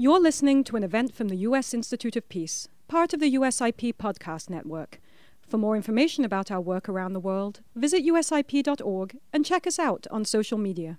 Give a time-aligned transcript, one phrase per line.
[0.00, 1.74] You're listening to an event from the U.S.
[1.74, 4.98] Institute of Peace, part of the USIP podcast network.
[5.46, 10.06] For more information about our work around the world, visit usip.org and check us out
[10.10, 10.96] on social media.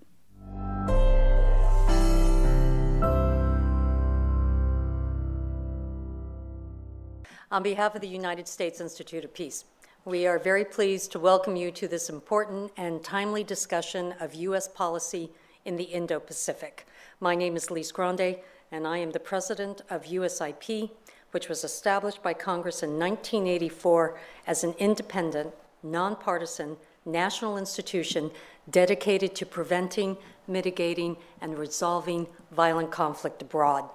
[7.50, 9.66] On behalf of the United States Institute of Peace,
[10.06, 14.68] we are very pleased to welcome you to this important and timely discussion of U.S.
[14.68, 15.32] policy
[15.66, 16.86] in the Indo Pacific.
[17.20, 18.38] My name is Lise Grande,
[18.72, 20.92] and I am the president of USIP,
[21.32, 24.18] which was established by Congress in 1984
[24.48, 25.54] as an independent,
[25.84, 28.32] nonpartisan national institution
[28.70, 30.16] dedicated to preventing,
[30.48, 33.90] mitigating, and resolving violent conflict abroad.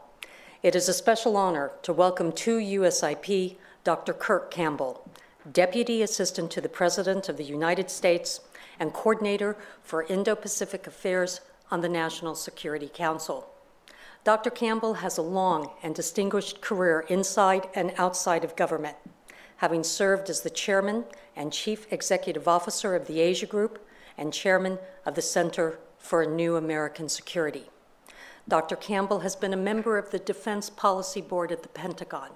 [0.63, 4.13] It is a special honor to welcome to USIP Dr.
[4.13, 5.09] Kurt Campbell,
[5.51, 8.41] Deputy Assistant to the President of the United States
[8.79, 13.49] and Coordinator for Indo Pacific Affairs on the National Security Council.
[14.27, 14.51] Dr.
[14.51, 18.97] Campbell has a long and distinguished career inside and outside of government,
[19.59, 21.05] having served as the Chairman
[21.37, 23.87] and Chief Executive Officer of the Asia Group
[24.19, 27.67] and Chairman of the Center for a New American Security.
[28.49, 28.75] Dr.
[28.75, 32.31] Campbell has been a member of the Defense Policy Board at the Pentagon,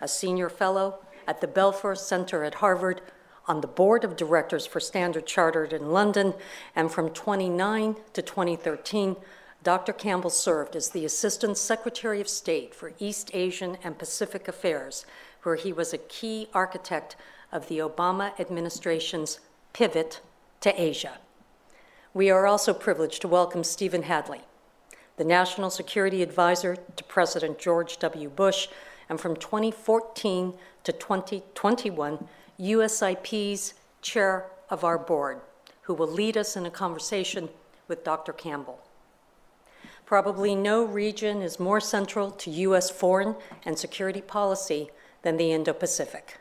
[0.00, 3.02] a senior fellow at the Belfer Center at Harvard,
[3.46, 6.32] on the board of directors for Standard Chartered in London,
[6.74, 9.16] and from 29 to 2013,
[9.66, 9.92] Dr.
[9.92, 15.04] Campbell served as the Assistant Secretary of State for East Asian and Pacific Affairs,
[15.42, 17.16] where he was a key architect
[17.50, 19.40] of the Obama administration's
[19.72, 20.20] pivot
[20.60, 21.18] to Asia.
[22.14, 24.42] We are also privileged to welcome Stephen Hadley,
[25.16, 28.28] the National Security Advisor to President George W.
[28.28, 28.68] Bush,
[29.08, 32.28] and from 2014 to 2021,
[32.60, 35.40] USIP's chair of our board,
[35.82, 37.48] who will lead us in a conversation
[37.88, 38.32] with Dr.
[38.32, 38.85] Campbell.
[40.06, 42.90] Probably no region is more central to U.S.
[42.90, 44.90] foreign and security policy
[45.22, 46.38] than the Indo Pacific.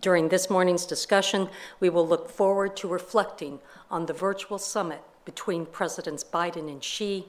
[0.00, 1.48] During this morning's discussion,
[1.80, 3.58] we will look forward to reflecting
[3.90, 7.26] on the virtual summit between Presidents Biden and Xi,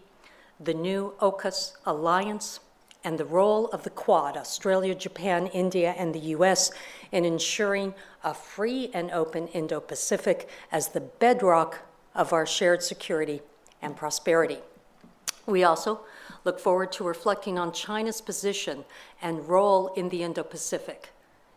[0.60, 2.60] the new AUKUS alliance,
[3.04, 6.70] and the role of the Quad, Australia, Japan, India, and the US,
[7.12, 11.80] in ensuring a free and open Indo Pacific as the bedrock
[12.14, 13.42] of our shared security
[13.82, 14.60] and prosperity.
[15.46, 16.02] We also
[16.46, 18.86] look forward to reflecting on China's position
[19.22, 21.10] and role in the Indo Pacific,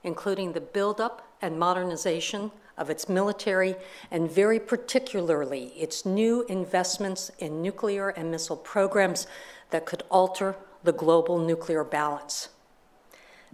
[0.03, 3.75] including the buildup and modernization of its military,
[4.11, 9.27] and very particularly its new investments in nuclear and missile programs
[9.71, 12.51] that could alter the global nuclear balance.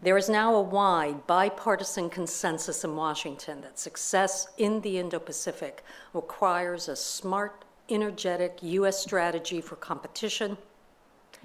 [0.00, 5.84] There is now a wide bipartisan consensus in Washington that success in the Indo Pacific
[6.12, 7.61] requires a smart,
[7.92, 9.03] energetic U.S.
[9.03, 10.56] strategy for competition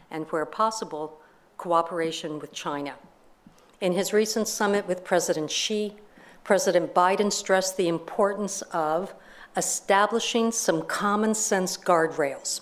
[0.10, 1.20] and, where possible,
[1.58, 2.96] cooperation with China.
[3.82, 5.94] In his recent summit with President Xi,
[6.44, 9.14] President Biden stressed the importance of
[9.56, 12.62] establishing some common sense guardrails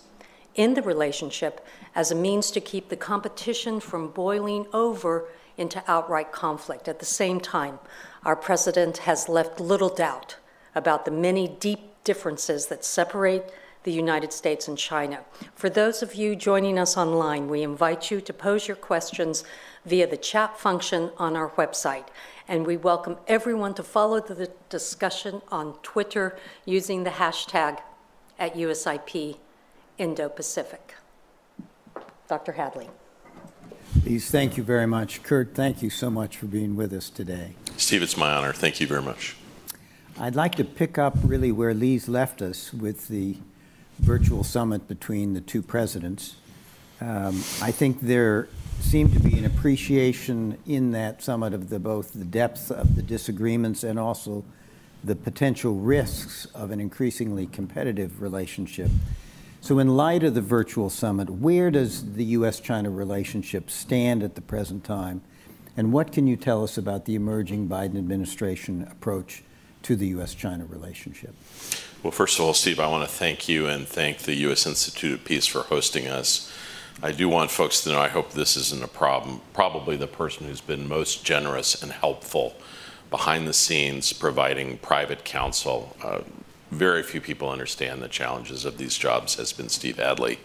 [0.56, 6.32] in the relationship as a means to keep the competition from boiling over into outright
[6.32, 6.88] conflict.
[6.88, 7.80] At the same time,
[8.24, 10.38] our president has left little doubt
[10.74, 13.54] about the many deep differences that separate
[13.86, 15.20] the United States and China.
[15.54, 19.44] For those of you joining us online, we invite you to pose your questions
[19.86, 22.08] via the chat function on our website.
[22.48, 26.36] And we welcome everyone to follow the discussion on Twitter
[26.66, 27.80] using the hashtag
[28.40, 29.38] at USIP
[30.00, 30.96] Indo Pacific.
[32.28, 32.54] Dr.
[32.54, 32.90] Hadley.
[34.04, 35.22] Lise, thank you very much.
[35.22, 37.54] Kurt, thank you so much for being with us today.
[37.78, 38.52] Steve, it's my honor.
[38.52, 39.36] Thank you very much.
[40.20, 43.38] I'd like to pick up really where Lise left us with the
[44.00, 46.36] virtual summit between the two presidents.
[47.02, 48.48] Um, I think there
[48.80, 53.02] seemed to be an appreciation in that summit of the, both the depth of the
[53.02, 54.44] disagreements and also
[55.04, 58.90] the potential risks of an increasingly competitive relationship.
[59.62, 62.60] So, in light of the virtual summit, where does the U.S.
[62.60, 65.22] China relationship stand at the present time?
[65.78, 69.44] And what can you tell us about the emerging Biden administration approach
[69.84, 70.34] to the U.S.
[70.34, 71.36] China relationship?
[72.06, 74.68] Well, first of all, Steve, I want to thank you and thank the U.S.
[74.68, 76.54] Institute of Peace for hosting us.
[77.02, 79.42] I do want folks to know I hope this isn't a problem.
[79.54, 82.58] Probably the person who's been most generous and helpful
[83.10, 85.98] behind the scenes providing private counsel.
[86.00, 86.20] Uh,
[86.70, 90.38] very few people understand the challenges of these jobs has been Steve Hadley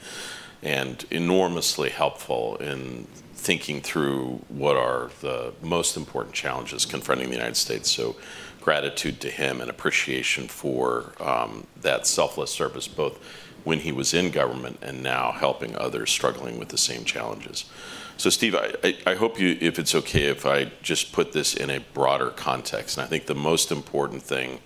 [0.62, 7.56] and enormously helpful in thinking through what are the most important challenges confronting the United
[7.56, 7.90] States.
[7.90, 8.16] So
[8.60, 13.18] gratitude to him and appreciation for um, that selfless service, both
[13.64, 17.64] when he was in government and now helping others struggling with the same challenges.
[18.16, 21.70] So, Steve, I, I, hope you, if it's okay, if I just put this in
[21.70, 22.98] a broader context.
[22.98, 24.60] And I think the most important thing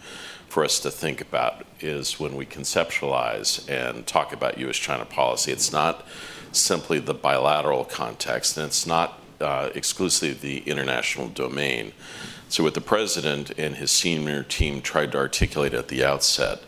[0.48, 4.76] for us to think about is when we conceptualize and talk about U.S.
[4.76, 6.04] China policy, it's not
[6.50, 11.92] simply the bilateral context, and it's not uh, exclusively the international domain.
[12.54, 16.62] So, what the president and his senior team tried to articulate at the outset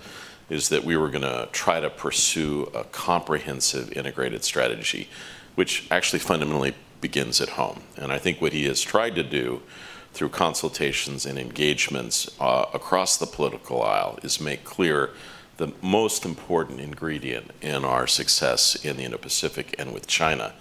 [0.50, 5.08] is that we were going to try to pursue a comprehensive integrated strategy,
[5.54, 7.84] which actually fundamentally begins at home.
[7.96, 9.62] And I think what he has tried to do
[10.12, 15.10] through consultations and engagements uh, across the political aisle is make clear
[15.56, 20.52] the most important ingredient in our success in the Indo Pacific and with China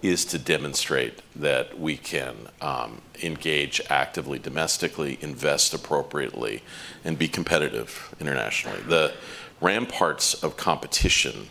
[0.00, 6.62] is to demonstrate that we can um, engage actively domestically, invest appropriately,
[7.04, 8.80] and be competitive internationally.
[8.80, 9.12] The
[9.60, 11.48] ramparts of competition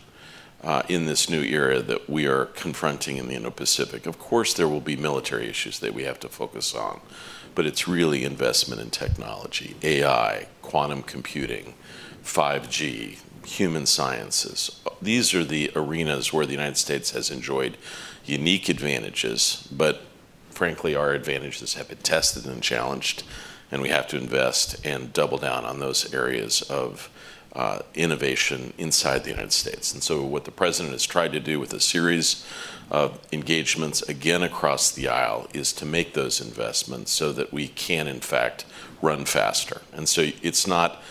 [0.62, 4.06] uh, in this new era that we are confronting in the Indo Pacific.
[4.06, 7.00] Of course, there will be military issues that we have to focus on,
[7.54, 11.74] but it's really investment in technology, AI, quantum computing,
[12.24, 14.80] 5G, human sciences.
[15.00, 17.76] These are the arenas where the United States has enjoyed
[18.28, 20.02] unique advantages, but
[20.50, 23.22] frankly, our advantages have been tested and challenged,
[23.70, 27.10] and we have to invest and double down on those areas of
[27.54, 29.92] uh, innovation inside the United States.
[29.92, 32.44] And so, what the president has tried to do with a series
[32.90, 38.06] of engagements, again across the aisle, is to make those investments so that we can,
[38.06, 38.64] in fact,
[39.00, 39.82] run faster.
[39.92, 41.02] And so, it's not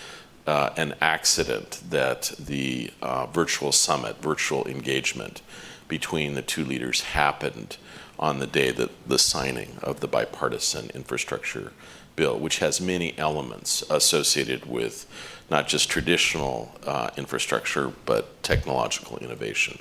[0.45, 5.41] uh, an accident that the uh, virtual summit, virtual engagement
[5.87, 7.77] between the two leaders happened
[8.19, 11.71] on the day that the signing of the bipartisan infrastructure
[12.15, 15.05] bill, which has many elements associated with
[15.49, 19.79] not just traditional uh, infrastructure, but technological innovation.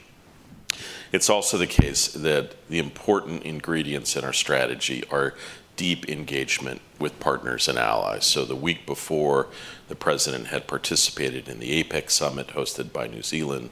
[1.12, 5.34] It's also the case that the important ingredients in our strategy are
[5.76, 8.24] deep engagement with partners and allies.
[8.26, 9.48] So, the week before,
[9.88, 13.70] the president had participated in the APEC summit hosted by New Zealand,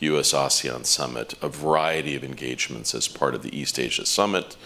[0.00, 4.56] US ASEAN summit, a variety of engagements as part of the East Asia summit,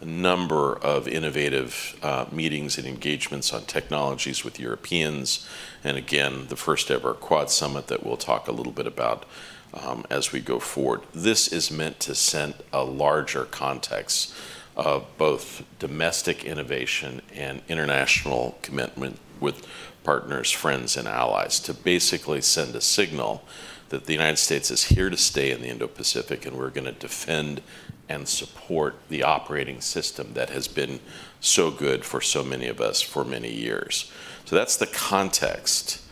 [0.00, 5.48] a number of innovative uh, meetings and engagements on technologies with Europeans,
[5.82, 9.24] and again, the first ever Quad Summit that we'll talk a little bit about
[9.72, 11.02] um, as we go forward.
[11.14, 14.34] This is meant to set a larger context
[14.76, 19.66] of both domestic innovation and international commitment with
[20.04, 23.42] partners, friends, and allies to basically send a signal
[23.88, 26.86] that the United States is here to stay in the Indo Pacific and we're going
[26.86, 27.62] to defend
[28.08, 31.00] and support the operating system that has been
[31.40, 34.10] so good for so many of us for many years.
[34.44, 36.02] So that's the context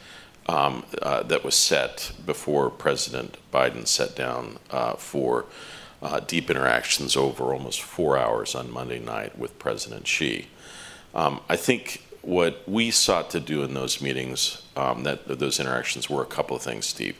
[0.46, 5.46] um, uh, that was set before President Biden sat down uh, for
[6.02, 10.48] uh, deep interactions over almost four hours on Monday night with President Xi.
[11.14, 16.10] Um, I think what we sought to do in those meetings, um, that those interactions,
[16.10, 17.16] were a couple of things, Steve.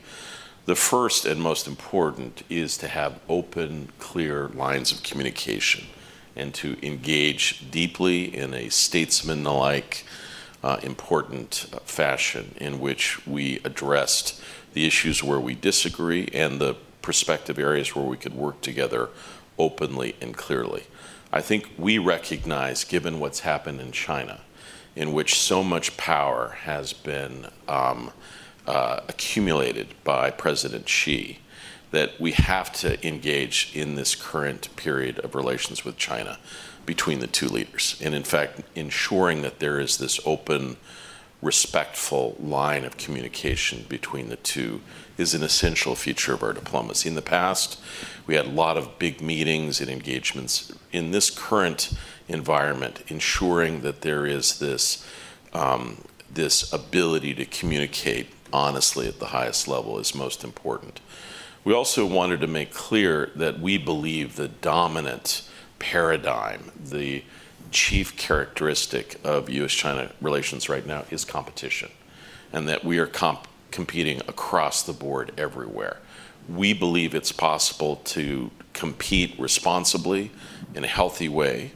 [0.65, 5.85] The first and most important is to have open, clear lines of communication
[6.35, 10.03] and to engage deeply in a statesman-like,
[10.63, 14.41] uh, important uh, fashion in which we addressed
[14.73, 19.09] the issues where we disagree and the prospective areas where we could work together
[19.59, 20.85] openly and clearly.
[21.31, 24.41] I think we recognize, given what's happened in China,
[24.95, 28.11] in which so much power has been um,
[28.67, 31.39] uh, accumulated by President Xi,
[31.91, 36.37] that we have to engage in this current period of relations with China
[36.85, 37.99] between the two leaders.
[38.03, 40.77] And in fact, ensuring that there is this open,
[41.41, 44.81] respectful line of communication between the two
[45.17, 47.07] is an essential feature of our diplomacy.
[47.07, 47.79] In the past,
[48.27, 50.73] we had a lot of big meetings and engagements.
[50.91, 51.93] In this current
[52.27, 55.05] environment, ensuring that there is this,
[55.53, 61.01] um, this ability to communicate honestly at the highest level is most important.
[61.65, 65.47] We also wanted to make clear that we believe the dominant
[65.77, 67.23] paradigm, the
[67.71, 71.91] chief characteristic of US China relations right now is competition,
[72.53, 75.97] and that we are comp- competing across the board everywhere.
[76.47, 80.31] We believe it's possible to compete responsibly
[80.73, 81.71] in a healthy way,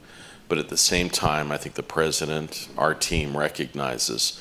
[0.47, 4.39] but at the same time, I think the president, our team recognizes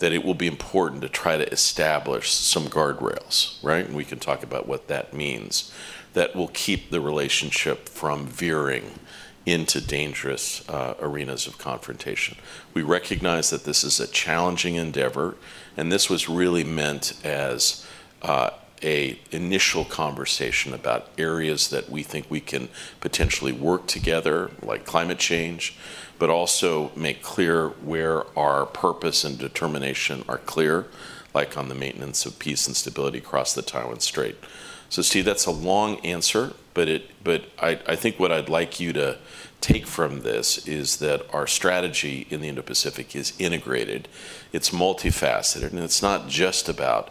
[0.00, 3.86] that it will be important to try to establish some guardrails, right?
[3.86, 5.72] And we can talk about what that means
[6.14, 8.98] that will keep the relationship from veering
[9.46, 12.36] into dangerous uh, arenas of confrontation.
[12.74, 15.36] We recognize that this is a challenging endeavor,
[15.76, 17.86] and this was really meant as
[18.22, 18.50] uh,
[18.82, 22.68] a initial conversation about areas that we think we can
[23.00, 25.76] potentially work together, like climate change,
[26.20, 30.86] but also make clear where our purpose and determination are clear,
[31.34, 34.36] like on the maintenance of peace and stability across the Taiwan Strait.
[34.90, 38.78] So, Steve, that's a long answer, but it, but I, I think what I'd like
[38.78, 39.16] you to
[39.62, 44.06] take from this is that our strategy in the Indo-Pacific is integrated.
[44.52, 47.08] It's multifaceted, and it's not just about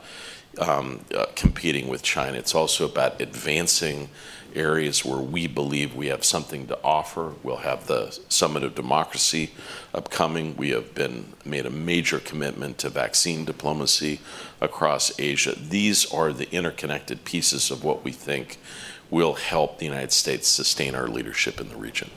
[0.59, 2.37] um, uh, competing with China.
[2.37, 4.09] It's also about advancing
[4.55, 7.33] areas where we believe we have something to offer.
[7.43, 9.51] We'll have the Summit of Democracy
[9.93, 10.55] upcoming.
[10.55, 14.19] We have been made a major commitment to vaccine diplomacy
[14.61, 15.55] across Asia.
[15.57, 18.57] These are the interconnected pieces of what we think
[19.09, 22.09] will help the United States sustain our leadership in the region.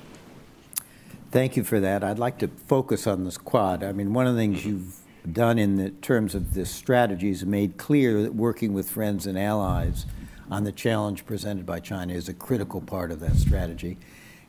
[1.30, 2.04] Thank you for that.
[2.04, 3.82] I'd like to focus on this quad.
[3.82, 4.68] I mean, one of the things mm-hmm.
[4.68, 4.98] you've
[5.32, 9.38] done in the terms of this strategy is made clear that working with friends and
[9.38, 10.04] allies
[10.52, 13.96] on the challenge presented by China is a critical part of that strategy.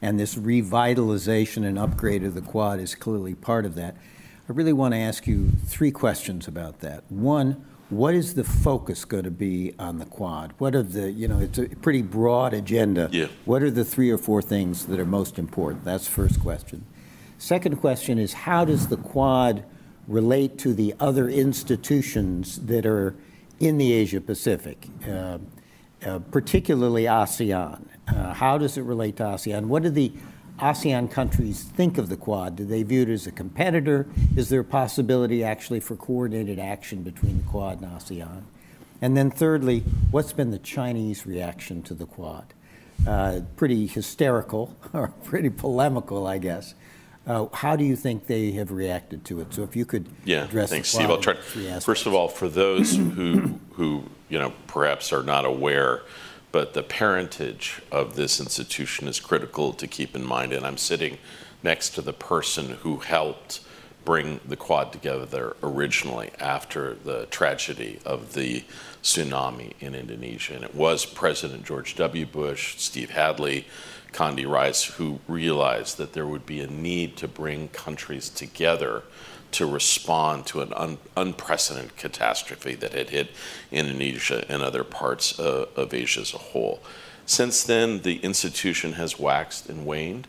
[0.01, 3.95] And this revitalization and upgrade of the Quad is clearly part of that.
[4.49, 7.09] I really want to ask you three questions about that.
[7.09, 10.51] One, what is the focus going to be on the Quad?
[10.57, 13.07] What are the, you know, it's a pretty broad agenda.
[13.13, 13.27] Yeah.
[13.45, 15.85] What are the three or four things that are most important?
[15.85, 16.85] That's the first question.
[17.37, 19.63] Second question is how does the Quad
[20.09, 23.15] relate to the other institutions that are
[23.61, 24.89] in the Asia Pacific?
[25.09, 25.37] Uh,
[26.05, 27.85] uh, particularly ASEAN.
[28.07, 29.65] Uh, how does it relate to ASEAN?
[29.65, 30.11] What do the
[30.59, 32.55] ASEAN countries think of the Quad?
[32.55, 34.07] Do they view it as a competitor?
[34.35, 38.43] Is there a possibility actually for coordinated action between the Quad and ASEAN?
[39.01, 39.81] And then thirdly,
[40.11, 42.53] what's been the Chinese reaction to the Quad?
[43.05, 46.73] Uh, pretty hysterical or pretty polemical, I guess.
[47.25, 49.53] Uh, how do you think they have reacted to it?
[49.53, 51.09] So if you could yeah, address thanks, Steve.
[51.09, 51.35] I'll try.
[51.35, 56.01] First First of all, for those who who you know perhaps are not aware,
[56.51, 60.51] but the parentage of this institution is critical to keep in mind.
[60.51, 61.17] And I'm sitting
[61.63, 63.61] next to the person who helped
[64.03, 68.65] bring the Quad together originally after the tragedy of the
[69.01, 72.25] tsunami in Indonesia, and it was President George W.
[72.25, 73.65] Bush, Steve Hadley
[74.13, 79.03] Condi Rice, who realized that there would be a need to bring countries together
[79.51, 83.29] to respond to an un- unprecedented catastrophe that had hit
[83.71, 86.81] Indonesia and other parts uh, of Asia as a whole.
[87.25, 90.27] Since then, the institution has waxed and waned.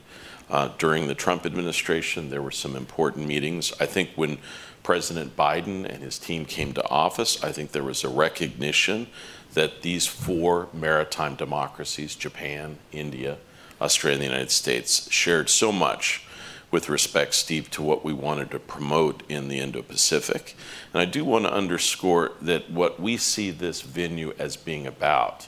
[0.51, 3.73] Uh, during the Trump administration, there were some important meetings.
[3.81, 4.39] I think when
[4.83, 9.07] President Biden and his team came to office, I think there was a recognition
[9.55, 13.39] that these four maritime democracies Japan, India,
[13.85, 16.27] Australia and the United States shared so much
[16.71, 20.57] with respect, Steve, to what we wanted to promote in the Indo Pacific.
[20.93, 25.47] And I do want to underscore that what we see this venue as being about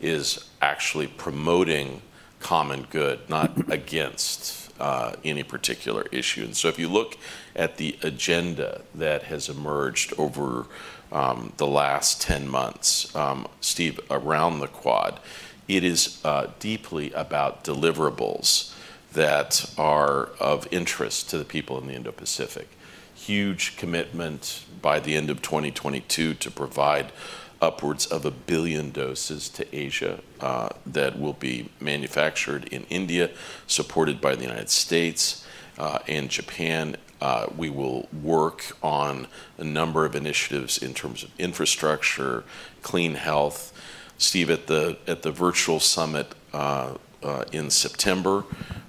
[0.00, 2.02] is actually promoting
[2.38, 6.44] common good, not against uh, any particular issue.
[6.44, 7.16] And so if you look
[7.56, 10.66] at the agenda that has emerged over
[11.10, 15.18] um, the last 10 months, um, Steve, around the Quad,
[15.68, 18.74] it is uh, deeply about deliverables
[19.12, 22.68] that are of interest to the people in the Indo Pacific.
[23.14, 27.12] Huge commitment by the end of 2022 to provide
[27.60, 33.30] upwards of a billion doses to Asia uh, that will be manufactured in India,
[33.66, 35.44] supported by the United States
[35.76, 36.96] uh, and Japan.
[37.20, 39.26] Uh, we will work on
[39.58, 42.44] a number of initiatives in terms of infrastructure,
[42.82, 43.72] clean health,
[44.18, 48.44] Steve, at the at the virtual summit uh, uh, in September,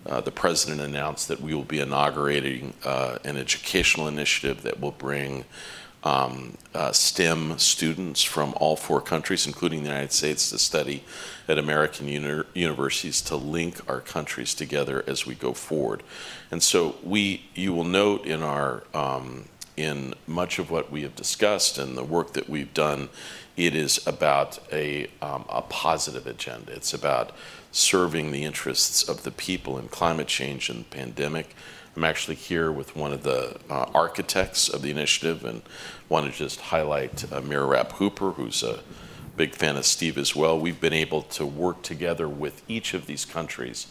[0.05, 4.91] uh, the president announced that we will be inaugurating uh, an educational initiative that will
[4.91, 5.45] bring
[6.03, 11.03] um, uh, STEM students from all four countries, including the United States, to study
[11.47, 16.01] at American uni- universities to link our countries together as we go forward.
[16.51, 19.45] And so we, you will note in our um,
[19.79, 23.07] in much of what we have discussed and the work that we've done
[23.59, 26.71] it is about a, um, a positive agenda.
[26.71, 27.35] It's about
[27.73, 31.53] serving the interests of the people in climate change and pandemic.
[31.93, 35.61] I'm actually here with one of the uh, architects of the initiative and
[36.07, 38.79] want to just highlight uh, Mira Rapp Hooper, who's a
[39.35, 40.57] big fan of Steve as well.
[40.57, 43.87] We've been able to work together with each of these countries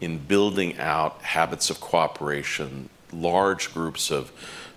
[0.00, 4.32] in building out habits of cooperation, large groups of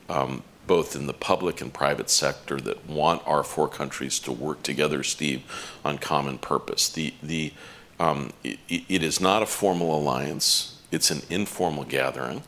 [0.10, 4.64] um, both in the public and private sector that want our four countries to work
[4.64, 5.44] together, Steve,
[5.84, 6.90] on common purpose.
[6.90, 7.54] The, the,
[8.00, 12.44] um, it, it is not a formal alliance, it's an informal gathering.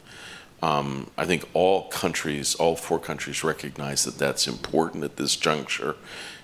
[0.62, 5.96] Um, I think all countries, all four countries, recognize that that's important at this juncture,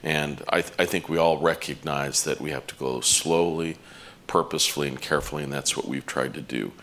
[0.04, 3.78] and I, th- I think we all recognize that we have to go slowly,
[4.28, 6.74] purposefully, and carefully, and that's what we've tried to do.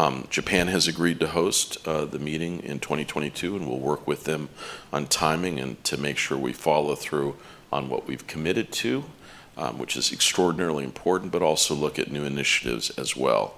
[0.00, 4.24] Um, Japan has agreed to host uh, the meeting in 2022, and we'll work with
[4.24, 4.48] them
[4.94, 7.36] on timing and to make sure we follow through
[7.70, 9.04] on what we've committed to,
[9.58, 13.56] um, which is extraordinarily important, but also look at new initiatives as well.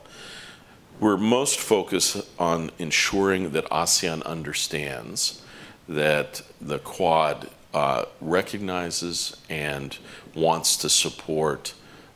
[0.99, 5.43] We're most focused on ensuring that ASEAN understands
[5.89, 9.97] that the Quad uh, recognizes and
[10.35, 11.75] wants to support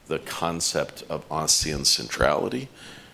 [0.09, 2.69] the concept of ASEAN centrality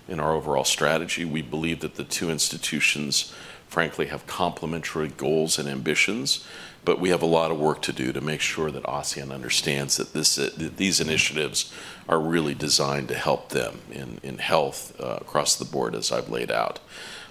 [0.09, 1.25] in our overall strategy.
[1.25, 3.33] We believe that the two institutions,
[3.69, 6.47] frankly, have complementary goals and ambitions,
[6.85, 9.97] but we have a lot of work to do to make sure that ASEAN understands
[9.97, 11.73] that, this, that these initiatives
[12.09, 16.29] are really designed to help them in, in health uh, across the board, as I've
[16.29, 16.81] laid out.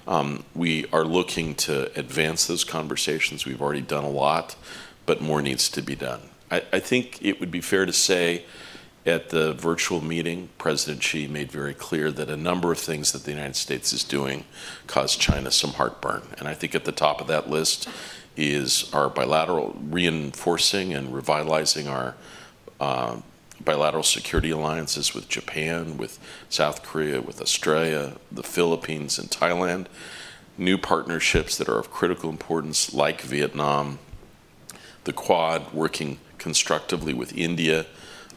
[0.08, 3.46] Um, we are looking to advance those conversations.
[3.46, 4.56] We've already done a lot,
[5.06, 6.22] but more needs to be done.
[6.50, 8.46] I, I think it would be fair to say
[9.06, 13.24] at the virtual meeting, President Xi made very clear that a number of things that
[13.24, 14.46] the United States is doing
[14.86, 16.22] cause China some heartburn.
[16.38, 17.90] And I think at the top of that list
[18.38, 22.16] is our bilateral reinforcing and revitalizing our
[22.80, 23.18] uh,
[23.60, 29.88] bilateral security alliances with Japan, with South Korea, with Australia, the Philippines, and Thailand.
[30.58, 33.98] New partnerships that are of critical importance, like Vietnam,
[35.06, 37.86] the Quad, working constructively with India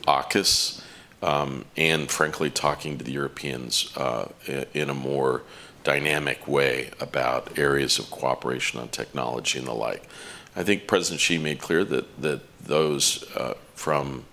[0.07, 0.83] AUKUS,
[1.23, 4.29] um, and frankly, talking to the Europeans uh,
[4.73, 5.43] in a more
[5.85, 10.09] dynamic way about areas of cooperation on technology and the like.
[10.57, 14.25] I think President Xi made clear that that those uh, from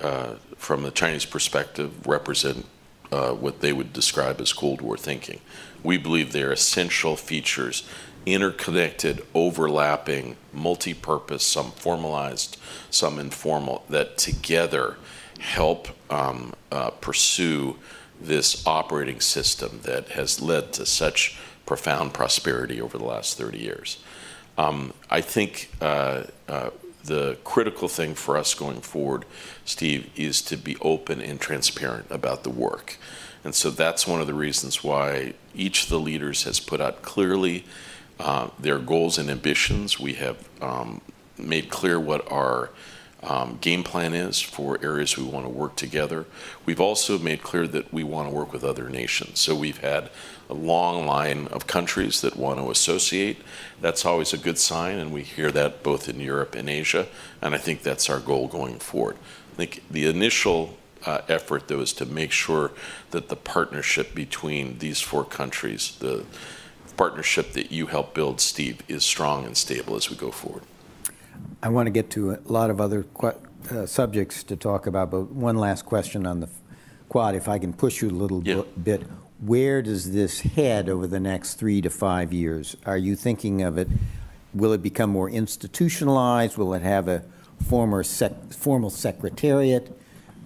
[0.00, 2.66] uh, from the Chinese perspective represent
[3.12, 5.40] uh, what they would describe as Cold War thinking.
[5.82, 7.88] We believe they're essential features,
[8.32, 12.58] interconnected, overlapping, multi-purpose, some formalized,
[12.90, 14.96] some informal, that together
[15.38, 17.76] help um, uh, pursue
[18.20, 23.98] this operating system that has led to such profound prosperity over the last 30 years.
[24.56, 26.70] Um, I think uh, uh,
[27.04, 29.24] the critical thing for us going forward,
[29.64, 32.96] Steve, is to be open and transparent about the work.
[33.44, 37.02] And so that's one of the reasons why each of the leaders has put out
[37.02, 37.64] clearly
[38.18, 39.98] uh, their goals and ambitions.
[39.98, 41.00] We have um,
[41.38, 42.70] made clear what our
[43.22, 46.24] um, game plan is for areas we want to work together.
[46.64, 49.40] We've also made clear that we want to work with other nations.
[49.40, 50.10] So we've had
[50.48, 53.38] a long line of countries that want to associate.
[53.80, 57.06] That's always a good sign, and we hear that both in Europe and Asia,
[57.42, 59.16] and I think that's our goal going forward.
[59.52, 62.70] I think the initial uh, effort, though, is to make sure
[63.10, 66.24] that the partnership between these four countries, the
[66.98, 70.64] partnership that you helped build, Steve, is strong and stable as we go forward.
[71.62, 73.06] I want to get to a lot of other
[73.70, 76.48] uh, subjects to talk about, but one last question on the
[77.08, 78.62] Quad, if I can push you a little yeah.
[78.82, 79.02] bit.
[79.40, 82.76] Where does this head over the next three to five years?
[82.84, 83.88] Are you thinking of it,
[84.52, 86.58] will it become more institutionalized?
[86.58, 87.22] Will it have a
[87.68, 89.96] former sec, formal secretariat?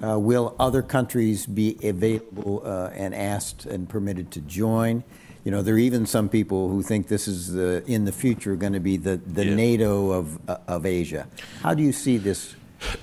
[0.03, 5.03] Uh, will other countries be available uh, and asked and permitted to join?
[5.45, 8.55] You know, there are even some people who think this is the, in the future
[8.55, 9.55] going to be the, the Yeah.
[9.55, 11.27] NATO of, uh, of Asia.
[11.63, 12.55] How do you see this?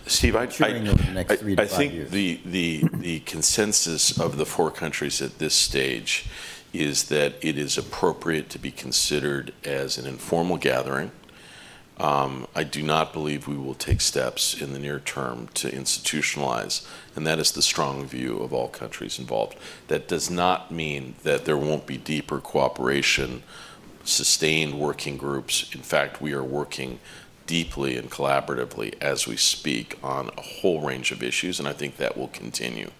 [0.07, 0.43] Steve, I, I,
[0.87, 2.11] over the next I- three to I five think years.
[2.11, 6.27] the, the, the consensus of the four countries at this stage
[6.71, 11.11] is that it is appropriate to be considered as an informal gathering.
[11.99, 16.87] Um, I do not believe we will take steps in the near term to institutionalize,
[17.13, 19.57] and that is the strong view of all countries involved.
[19.89, 23.43] That does not mean that there won't be deeper cooperation,
[24.05, 25.69] sustained working groups.
[25.75, 26.99] In fact, we are working
[27.45, 31.97] deeply and collaboratively as we speak on a whole range of issues, and I think
[31.97, 32.91] that will continue.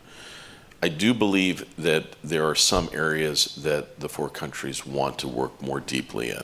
[0.81, 5.62] I do believe that there are some areas that the four countries want to work
[5.62, 6.43] more deeply in.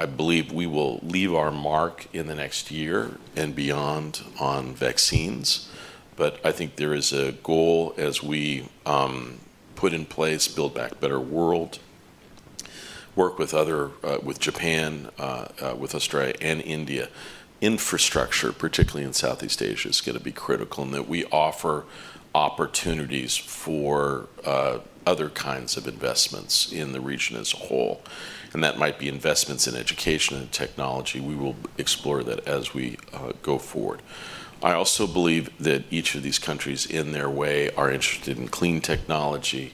[0.00, 5.68] I believe we will leave our mark in the next year and beyond on vaccines,
[6.14, 9.40] but I think there is a goal as we um,
[9.74, 11.80] put in place Build Back Better World,
[13.16, 17.08] work with other, uh, with Japan, uh, uh, with Australia, and India.
[17.60, 21.86] Infrastructure, particularly in Southeast Asia, is going to be critical, and that we offer
[22.36, 28.00] opportunities for uh, other kinds of investments in the region as a whole.
[28.52, 31.20] And that might be investments in education and technology.
[31.20, 34.00] We will explore that as we uh, go forward.
[34.62, 38.80] I also believe that each of these countries, in their way, are interested in clean
[38.80, 39.72] technology,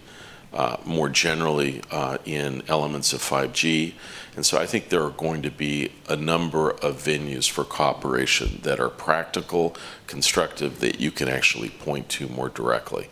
[0.52, 3.94] uh, more generally uh, in elements of 5G.
[4.36, 8.60] And so I think there are going to be a number of venues for cooperation
[8.62, 9.74] that are practical,
[10.06, 13.08] constructive, that you can actually point to more directly.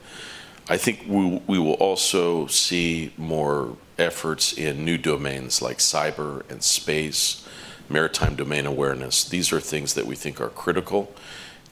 [0.68, 6.62] I think we, we will also see more efforts in new domains like cyber and
[6.62, 7.46] space,
[7.88, 9.24] maritime domain awareness.
[9.24, 11.14] These are things that we think are critical.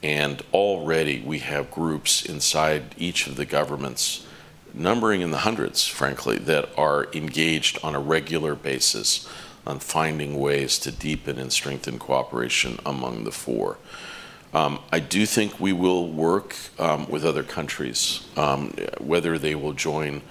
[0.03, 4.25] And already we have groups inside each of the governments,
[4.73, 9.27] numbering in the hundreds, frankly, that are engaged on a regular basis
[9.65, 13.77] on finding ways to deepen and strengthen cooperation among the four.
[14.53, 19.73] Um, I do think we will work um, with other countries, um, whether they will
[19.73, 20.23] join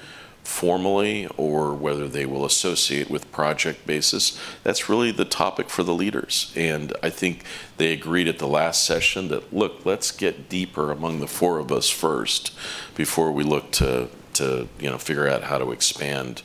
[0.50, 4.38] formally or whether they will associate with project basis.
[4.64, 6.52] That's really the topic for the leaders.
[6.56, 7.44] And I think
[7.76, 11.70] they agreed at the last session that, look, let's get deeper among the four of
[11.70, 12.52] us first
[12.96, 16.42] before we look to, to you know, figure out how to expand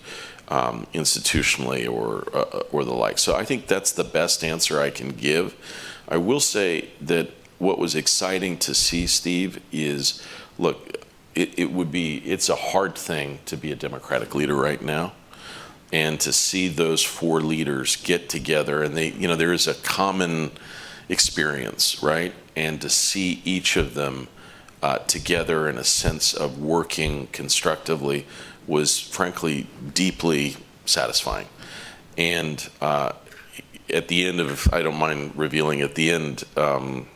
[0.49, 3.17] um, institutionally or, uh, or the like.
[3.17, 5.55] So I think that's the best answer I can give.
[6.07, 10.21] I will say that what was exciting to see, Steve, is
[10.59, 11.04] look,
[11.36, 15.13] it, it would be, it's a hard thing to be a Democratic leader right now.
[15.93, 19.76] And to see those four leaders get together and they, you know, there is a
[19.76, 20.52] common
[21.10, 22.34] experience, right?
[22.56, 24.28] And to see each of them
[24.82, 28.26] uh, together in a sense of working constructively
[28.67, 31.48] was frankly deeply satisfying.
[32.17, 33.13] And uh,
[33.93, 37.08] at the end of, I don't mind revealing, at the end, um,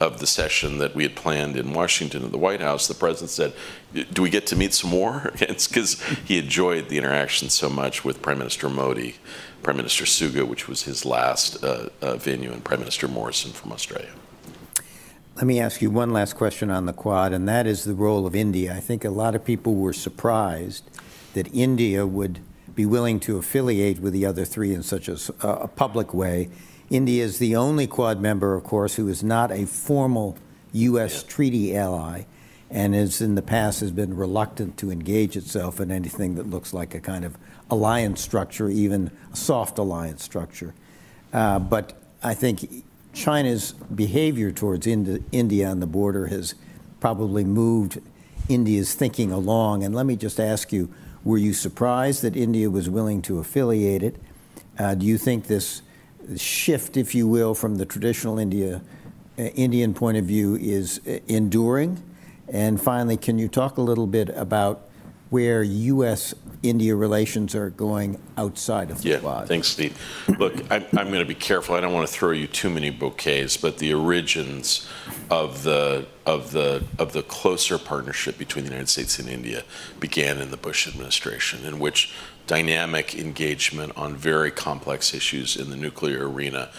[0.00, 3.30] of the session that we had planned in Washington at the White House, the president
[3.30, 3.52] said,
[4.12, 5.32] Do we get to meet some more?
[5.40, 9.16] It's because he enjoyed the interaction so much with Prime Minister Modi,
[9.62, 13.72] Prime Minister Suga, which was his last uh, uh, venue, and Prime Minister Morrison from
[13.72, 14.10] Australia.
[15.34, 18.26] Let me ask you one last question on the Quad, and that is the role
[18.26, 18.74] of India.
[18.74, 20.84] I think a lot of people were surprised
[21.34, 22.40] that India would
[22.74, 26.50] be willing to affiliate with the other three in such a, a public way
[26.90, 30.38] India is the only Quad member, of course, who is not a formal
[30.72, 31.22] U.S.
[31.22, 31.28] Yeah.
[31.28, 32.24] treaty ally
[32.70, 36.72] and has in the past has been reluctant to engage itself in anything that looks
[36.74, 37.36] like a kind of
[37.70, 40.74] alliance structure, even a soft alliance structure.
[41.32, 46.54] Uh, but I think China's behavior towards Ind- India on the border has
[47.00, 48.00] probably moved
[48.48, 49.82] India's thinking along.
[49.82, 50.92] And let me just ask you
[51.24, 54.16] were you surprised that India was willing to affiliate it?
[54.78, 55.82] Uh, do you think this
[56.36, 58.82] shift, if you will, from the traditional India,
[59.38, 62.02] uh, Indian point of view is uh, enduring?
[62.48, 64.88] And finally, can you talk a little bit about
[65.30, 66.34] where U.S.
[66.62, 69.48] India relations are going outside of the yeah, Quad?
[69.48, 70.00] Thanks, Steve.
[70.38, 71.74] Look, I'm, I'm going to be careful.
[71.74, 74.88] I don't want to throw you too many bouquets, but the origins
[75.30, 79.64] of the of the of the closer partnership between the United States and India
[80.00, 82.14] began in the Bush administration, in which
[82.48, 86.70] dynamic engagement on very complex issues in the nuclear arena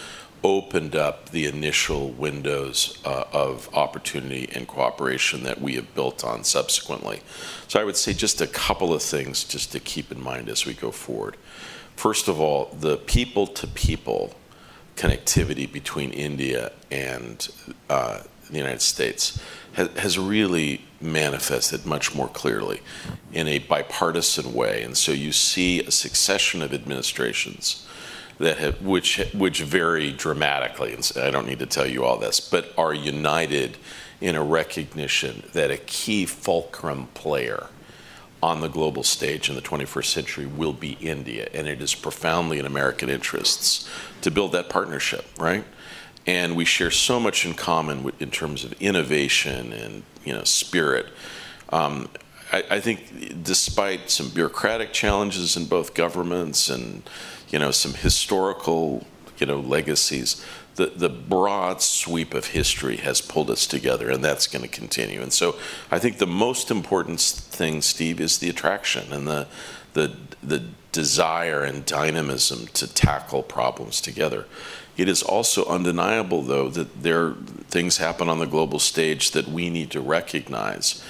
[0.44, 6.44] opened up the initial windows uh, of opportunity and cooperation that we have built on
[6.44, 7.22] subsequently.
[7.68, 10.66] So I would say just a couple of things just to keep in mind as
[10.66, 11.38] we go forward.
[11.96, 14.34] First of all, the people to people
[14.96, 17.48] connectivity between India and
[17.90, 19.42] uh, the United States
[19.74, 22.82] has, really manifested much more clearly
[23.32, 24.84] in a bipartisan way.
[24.84, 27.88] And so you see a succession of administrations
[28.38, 30.94] that have, which, which vary dramatically.
[30.94, 33.78] And I don't need to tell you all this, but are united
[34.22, 37.68] in a recognition that a key fulcrum player
[38.42, 41.50] on the global stage in the 21st century will be India.
[41.54, 43.90] And it is profoundly in American interests
[44.22, 45.66] to build that partnership, right?
[46.26, 51.08] And we share so much in common in terms of innovation and you know spirit.
[51.70, 52.10] Um,
[52.52, 57.08] I, I, think, despite some bureaucratic challenges in both governments and
[57.50, 59.06] you know some historical
[59.38, 60.44] you know legacies,
[60.76, 65.22] the the broad sweep of history has pulled us together, and that's going to continue.
[65.22, 65.58] And so,
[65.92, 69.48] I think the most important thing, Steve, is the attraction and the
[69.94, 74.46] the the desire and dynamism to tackle problems together.
[75.00, 77.32] It is also undeniable, though, that there
[77.70, 81.02] things happen on the global stage that we need to recognize.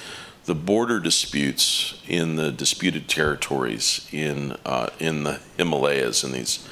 [0.44, 6.64] The border disputes in the disputed territories in uh, in the Himalayas and these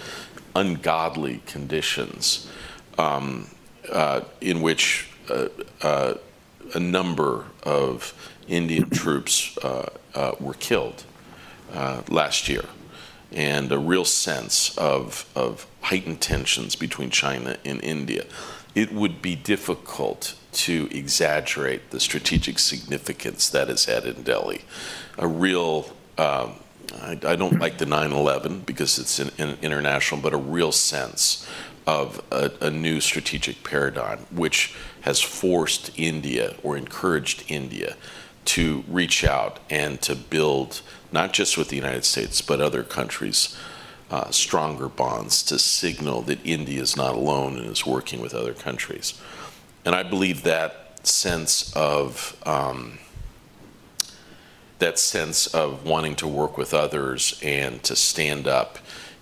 [0.55, 2.49] ungodly conditions,
[2.99, 3.49] um,
[3.91, 5.49] uh, in which uh,
[5.83, 6.15] uh
[6.73, 8.15] a number of
[8.47, 11.03] Indian troops uh, uh, were killed
[12.09, 12.65] last year
[13.33, 18.25] and a real sense of, of heightened tensions between China and India,
[18.75, 24.63] it would be difficult to exaggerate the strategic significance that is had in Delhi.
[25.19, 26.55] A real um,
[26.95, 31.47] I, I, don't like the 9/11 because it's an, an international, but a real sense
[31.87, 37.97] of a, a, new strategic paradigm, which has forced India or encouraged India
[38.47, 40.81] to reach out and to build
[41.13, 43.57] not just with the United States but other countries
[44.11, 48.55] uh, stronger bonds to signal that India is not alone and is working with other
[48.55, 49.21] countries.
[49.85, 52.99] And I believe that sense of um,
[54.79, 58.79] that sense of wanting to work with others and to stand up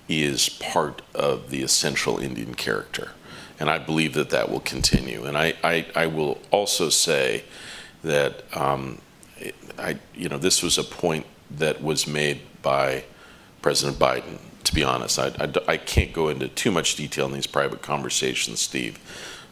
[0.08, 3.12] is part of the essential Indian character.
[3.58, 5.24] And I believe that that will continue.
[5.24, 7.44] And I, I, I will also say
[8.02, 9.00] that, um,
[9.78, 13.04] I, you know, this was a point that was made by
[13.62, 14.38] President Biden.
[14.66, 17.82] To be honest, I, I, I can't go into too much detail in these private
[17.82, 18.98] conversations, Steve.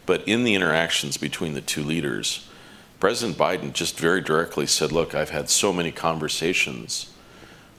[0.05, 2.45] But in the interactions between the two leaders,
[2.99, 7.13] President Biden just very directly said, Look, I've had so many conversations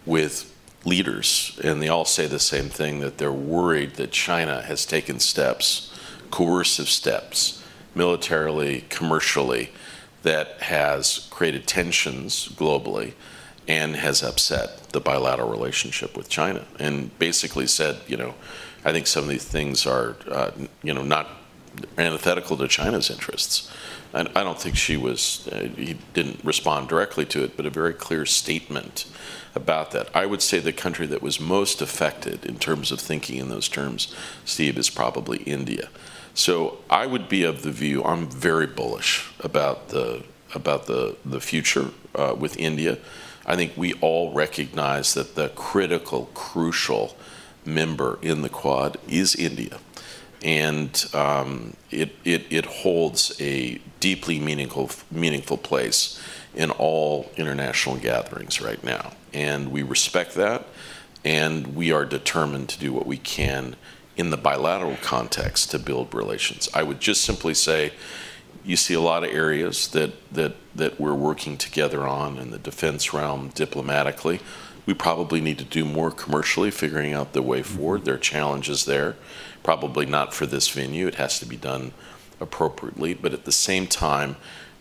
[0.07, 0.51] with
[0.87, 5.21] leaders, and they all say the same thing that they're worried that China has taken
[5.21, 5.93] steps,
[6.31, 7.63] coercive steps,
[7.95, 9.73] militarily, commercially,
[10.23, 13.13] that has created tensions globally
[13.69, 16.65] and has upset the bilateral relationship with China.
[16.79, 18.35] And basically said, you know,
[18.85, 20.53] I think some of these things are, uh,
[20.83, 21.29] you know, not
[21.99, 23.71] antithetical to China's interests.
[24.15, 27.71] I, I don't think Xi was, uh, he didn't respond directly to it, but a
[27.71, 29.07] very clear statement
[29.55, 30.15] about that.
[30.15, 33.69] I would say the country that was most affected in terms of thinking in those
[33.69, 35.89] terms, Steve, is probably India.
[36.35, 40.23] So I would be of the view I'm very bullish about the
[40.55, 42.99] about the the future uh, with India.
[43.47, 47.17] I think we all recognize that the critical, crucial
[47.65, 49.79] member in the Quad is India
[50.43, 56.21] and um, it, it, it holds a deeply meaningful, meaningful place
[56.55, 59.13] in all international gatherings right now.
[59.33, 60.67] And we respect that,
[61.25, 63.77] and we are determined to do what we can
[64.17, 66.69] in the bilateral context to build relations.
[66.73, 67.93] I would just simply say
[68.67, 72.59] you see a lot of areas that, that, that we're working together on in the
[72.59, 74.41] defense realm diplomatically.
[74.85, 78.05] We probably need to do more commercially, figuring out the way forward.
[78.05, 79.17] There are challenges there
[79.67, 81.09] probably not for this venue.
[81.09, 81.91] It has to be done
[82.41, 83.15] appropriately.
[83.15, 84.37] But at the same time,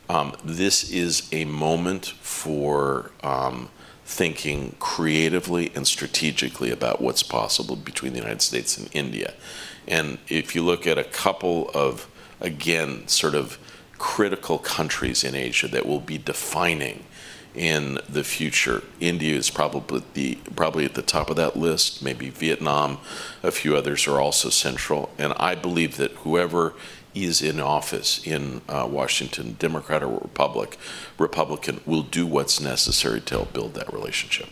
[0.07, 3.69] um, this is a moment for um,
[4.05, 9.33] thinking creatively and strategically about what's possible between the United States and India.
[9.87, 12.07] And if you look at a couple of,
[12.39, 13.57] again, sort of
[14.05, 17.03] critical countries in Asia that will be defining
[17.55, 18.83] in the future.
[18.99, 22.03] India is probably the probably at the top of that list.
[22.03, 22.99] Maybe Vietnam,
[23.41, 25.09] a few others are also central.
[25.17, 26.75] And I believe that whoever
[27.15, 30.77] is in office in uh, Washington, Democrat or Republic,
[31.17, 34.49] Republican, will do what's necessary to help build that relationship.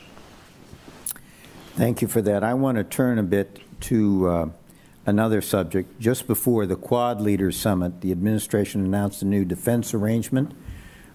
[1.75, 2.43] Thank you for that.
[2.43, 4.49] I want to turn a bit to uh,
[5.05, 5.99] another subject.
[5.99, 10.53] Just before the Quad Leaders Summit, the administration announced a new defense arrangement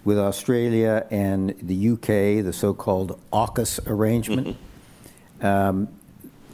[0.04, 4.56] with Australia and the UK, the so called AUKUS arrangement.
[5.40, 5.46] Mm-hmm.
[5.46, 5.88] Um,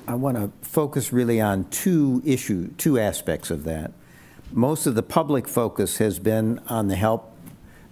[0.06, 3.92] I want to focus really on two issues, two aspects of that.
[4.52, 7.34] Most of the public focus has been on the help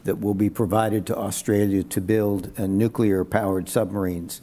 [0.05, 4.41] that will be provided to Australia to build nuclear powered submarines.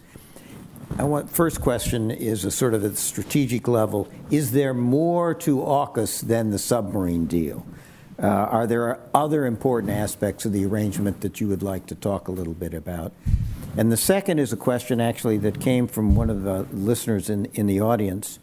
[0.97, 4.07] I want first question is a sort of the strategic level.
[4.31, 7.65] Is there more to AUKUS than the submarine deal?
[8.21, 12.27] Uh, are there other important aspects of the arrangement that you would like to talk
[12.27, 13.13] a little bit about?
[13.77, 17.45] And the second is a question actually that came from one of the listeners in,
[17.53, 18.39] in the audience,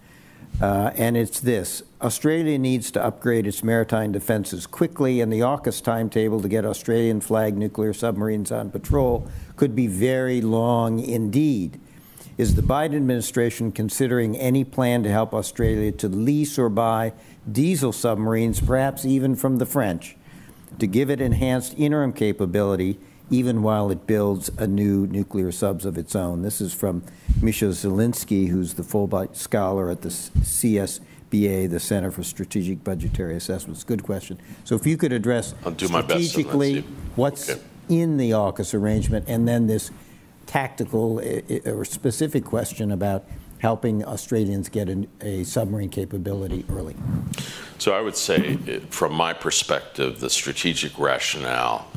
[0.63, 5.83] uh, and it's this Australia needs to upgrade its maritime defenses quickly, and the AUKUS
[5.83, 11.79] timetable to get Australian flagged nuclear submarines on patrol could be very long indeed.
[12.38, 17.14] Is the Biden administration considering any plan to help Australia to lease or buy
[17.51, 20.16] diesel submarines, perhaps even from the French,
[20.79, 22.99] to give it enhanced interim capability
[23.31, 26.42] even while it builds a new nuclear subs of its own.
[26.42, 27.03] This is from
[27.40, 33.83] Misha Zelinsky, who's the Fulbright scholar at the CSBA, the Center for Strategic Budgetary Assessments.
[33.83, 34.38] Good question.
[34.64, 36.83] So if you could address strategically
[37.16, 37.61] what's okay.
[37.88, 39.90] in the AUKUS arrangement and then this
[40.47, 41.21] tactical
[41.65, 43.25] or specific question about
[43.59, 46.95] helping Australians get a, a submarine capability early?
[47.79, 48.57] So I would say,
[48.91, 51.89] from my perspective, the strategic rationale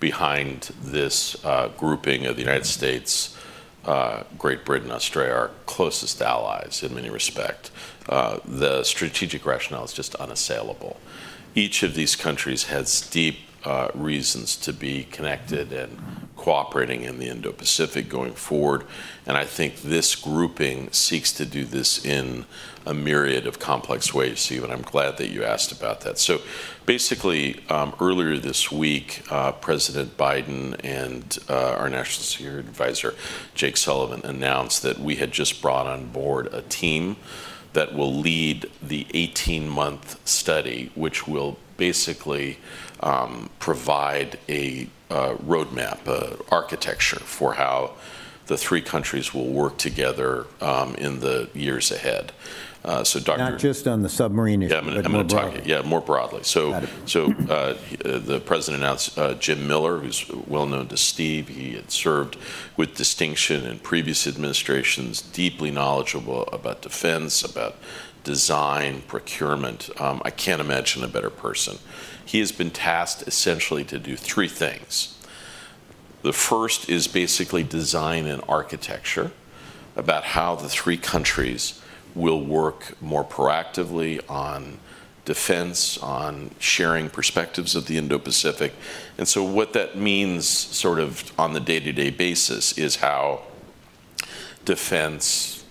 [0.00, 3.36] behind this uh, grouping of the United States,
[3.84, 7.70] uh, Great Britain, Australia, our closest allies in many respects.
[8.08, 10.98] Uh, the strategic rationale is just unassailable.
[11.54, 15.98] Each of these countries has deep uh, reasons to be connected and
[16.36, 18.84] cooperating in the Indo Pacific going forward.
[19.26, 22.46] And I think this grouping seeks to do this in
[22.86, 24.70] a myriad of complex ways, Stephen.
[24.70, 26.18] I'm glad that you asked about that.
[26.18, 26.40] So
[26.86, 33.14] basically, um, earlier this week, uh, President Biden and uh, our National Security Advisor,
[33.54, 37.16] Jake Sullivan, announced that we had just brought on board a team
[37.74, 42.58] that will lead the 18 month study, which will basically
[43.00, 47.92] um, provide a uh, roadmap, uh, architecture for how
[48.46, 52.32] the three countries will work together um, in the years ahead.
[52.84, 53.38] Uh, so, Dr.
[53.38, 55.52] Not just on the submarine issue, yeah, I'm gonna, I'm more gonna talk.
[55.52, 55.70] broadly.
[55.70, 56.42] Yeah, more broadly.
[56.44, 57.74] So, so uh, uh,
[58.18, 61.48] the president announced uh, Jim Miller, who's well known to Steve.
[61.48, 62.36] He had served
[62.76, 67.76] with distinction in previous administrations, deeply knowledgeable about defense, about
[68.22, 69.90] design, procurement.
[70.00, 71.78] Um, I can't imagine a better person.
[72.28, 75.16] He has been tasked essentially to do three things.
[76.20, 79.30] The first is basically design and architecture
[79.96, 81.80] about how the three countries
[82.14, 84.78] will work more proactively on
[85.24, 88.74] defense, on sharing perspectives of the Indo Pacific.
[89.16, 93.40] And so, what that means, sort of on the day to day basis, is how
[94.66, 95.64] defense,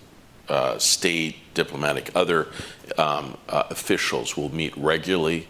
[0.48, 2.48] uh, state, diplomatic, other
[2.96, 5.46] um, uh, officials will meet regularly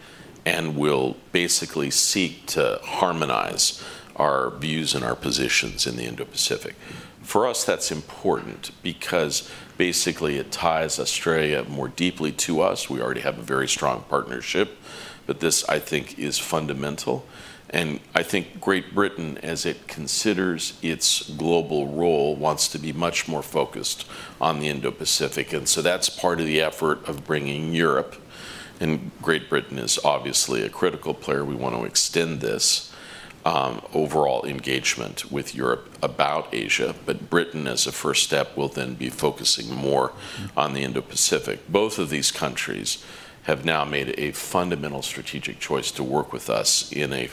[0.49, 3.83] and will basically seek to harmonize
[4.15, 6.73] our views and our positions in the Indo Pacific.
[7.21, 12.89] For us, that's important because basically it ties Australia more deeply to us.
[12.89, 14.75] We already have a very strong partnership,
[15.27, 17.27] but this, I think, is fundamental.
[17.69, 23.27] And I think Great Britain, as it considers its global role, wants to be much
[23.27, 24.07] more focused
[24.41, 25.53] on the Indo Pacific.
[25.53, 28.15] And so that's part of the effort of bringing Europe.
[28.79, 31.43] And Great Britain is obviously a critical player.
[31.43, 32.93] We want to extend this
[33.45, 36.95] um, overall engagement with Europe about Asia.
[37.05, 40.13] But Britain, as a first step, will then be focusing more
[40.55, 41.67] on the Indo Pacific.
[41.69, 43.03] Both of these countries
[43.43, 47.29] have now made a fundamental strategic choice to work with us in a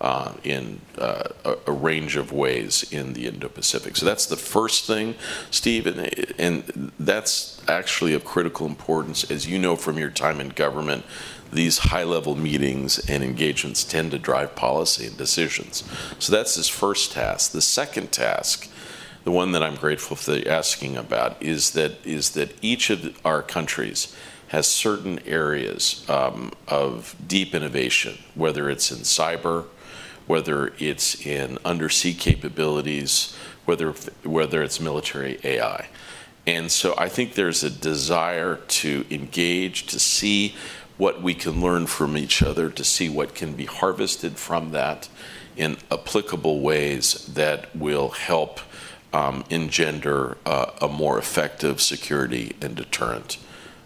[0.00, 3.96] uh, in uh, a, a range of ways in the Indo-Pacific.
[3.96, 5.14] So that's the first thing,
[5.50, 5.98] Steve, and,
[6.38, 9.30] and that's actually of critical importance.
[9.30, 11.04] As you know from your time in government,
[11.52, 15.84] these high-level meetings and engagements tend to drive policy and decisions.
[16.18, 17.52] So that's his first task.
[17.52, 18.68] The second task
[19.26, 23.42] the one that I'm grateful for asking about is that is that each of our
[23.42, 24.14] countries
[24.48, 29.64] has certain areas um, of deep innovation, whether it's in cyber,
[30.26, 33.92] whether it's in undersea capabilities, whether
[34.24, 35.88] whether it's military AI.
[36.46, 40.54] And so I think there's a desire to engage, to see
[40.96, 45.08] what we can learn from each other, to see what can be harvested from that
[45.56, 48.60] in applicable ways that will help
[49.12, 53.38] um, engender uh, a more effective security and deterrent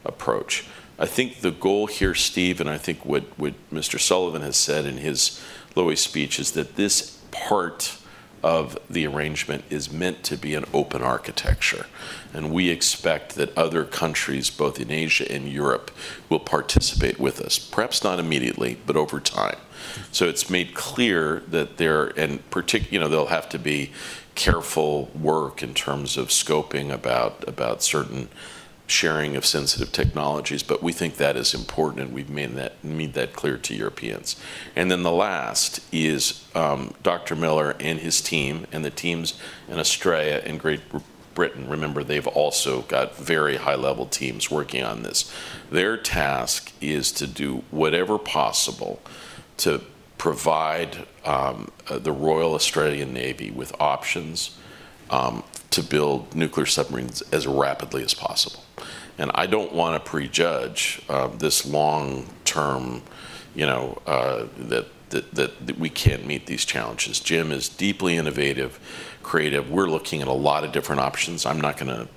[0.05, 0.67] approach.
[0.99, 3.99] I think the goal here, Steve, and I think what, what Mr.
[3.99, 5.41] Sullivan has said in his
[5.75, 7.97] Lowy speech is that this part
[8.43, 11.87] of the arrangement is meant to be an open architecture.
[12.33, 15.91] And we expect that other countries, both in Asia and Europe,
[16.29, 17.59] will participate with us.
[17.59, 19.59] Perhaps not immediately, but over time.
[20.11, 23.93] So it's made clear that there, and partic- you know, there'll have to be
[24.35, 28.29] careful work in terms of scoping about about certain
[28.91, 33.15] sharing of sensitive technologies, but we think that is important, and we've made that made
[33.15, 34.37] that clear to Europeans.
[34.75, 37.37] And then the last is um, Dr.
[37.37, 39.35] Miller and his team, and the teams
[39.69, 40.81] in Australia and Great
[41.35, 41.69] Britain.
[41.69, 45.33] Remember, they've also got very high-level teams working on this.
[45.71, 49.01] Their task is to do whatever possible
[49.59, 49.81] to
[50.19, 54.59] provide um, uh, the Royal Australian Navy with options
[55.09, 58.65] um, to build nuclear submarines as rapidly as possible.
[59.19, 63.03] And I don't want to prejudge uh, this long-term,
[63.55, 67.21] you know, uh, that, that, that that we can't meet these challenges.
[67.21, 68.79] Jim is deeply innovative,
[69.23, 69.71] creative.
[69.71, 71.45] We're looking at a lot of different options.
[71.45, 72.09] I'm not going to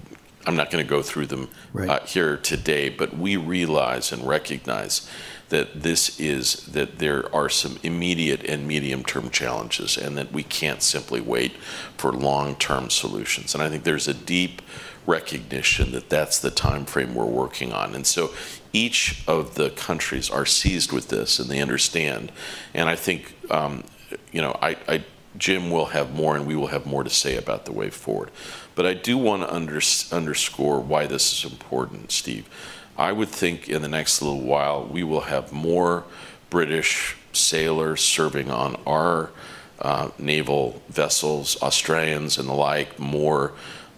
[0.45, 1.89] I'm not going to go through them Right.
[1.89, 5.09] uh, here today, but we realize and recognize
[5.53, 10.81] that this is that there are some immediate and medium-term challenges, and that we can't
[10.81, 11.53] simply wait
[11.97, 13.53] for long-term solutions.
[13.53, 14.61] And I think there's a deep
[15.05, 17.93] recognition that that's the time frame we're working on.
[17.93, 18.31] And so
[18.71, 22.31] each of the countries are seized with this, and they understand.
[22.73, 23.83] And I think um,
[24.31, 25.03] you know, I, I,
[25.37, 28.31] Jim will have more and we will have more to say about the way forward.
[28.75, 29.79] But I do want to under,
[30.11, 32.49] underscore why this is important, Steve.
[32.97, 36.03] I would think in the next little while we will have more
[36.49, 39.31] British sailors serving on our
[39.79, 43.53] uh, naval vessels, Australians and the like, more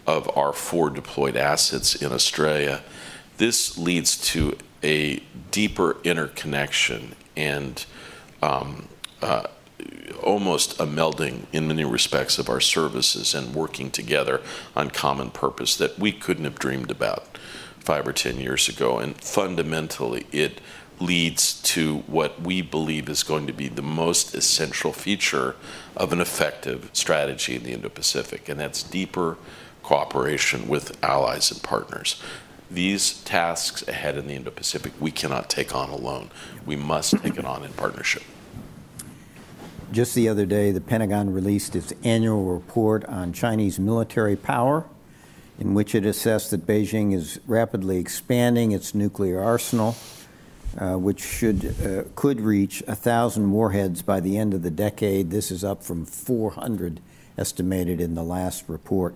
[0.08, 2.82] of our forward deployed assets in Australia.
[3.38, 5.22] This leads to a
[5.52, 7.86] deeper interconnection and
[8.42, 8.88] um,
[9.22, 9.48] uh,
[10.24, 14.42] almost a melding in many respects of our services and working together
[14.76, 17.38] on common purpose that we couldn't have dreamed about
[17.86, 18.98] five or ten years ago.
[18.98, 20.60] And fundamentally, it
[21.00, 25.56] leads to what we believe is going to be the most essential feature
[25.96, 29.38] of an effective strategy in the Indo Pacific, and that's deeper
[29.84, 32.22] cooperation with allies and partners.
[32.72, 36.32] These tasks ahead in the Indo Pacific we cannot take on alone.
[36.66, 38.24] We must take it on in partnership.
[39.92, 44.86] Just the other day, the Pentagon released its annual report on Chinese military power,
[45.60, 49.96] in which it assessed that Beijing is rapidly expanding its nuclear arsenal,
[50.78, 55.32] uh, which should uh, could reach 1,000 warheads by the end of the decade.
[55.32, 57.00] This is up from 400
[57.38, 59.16] estimated in the last report.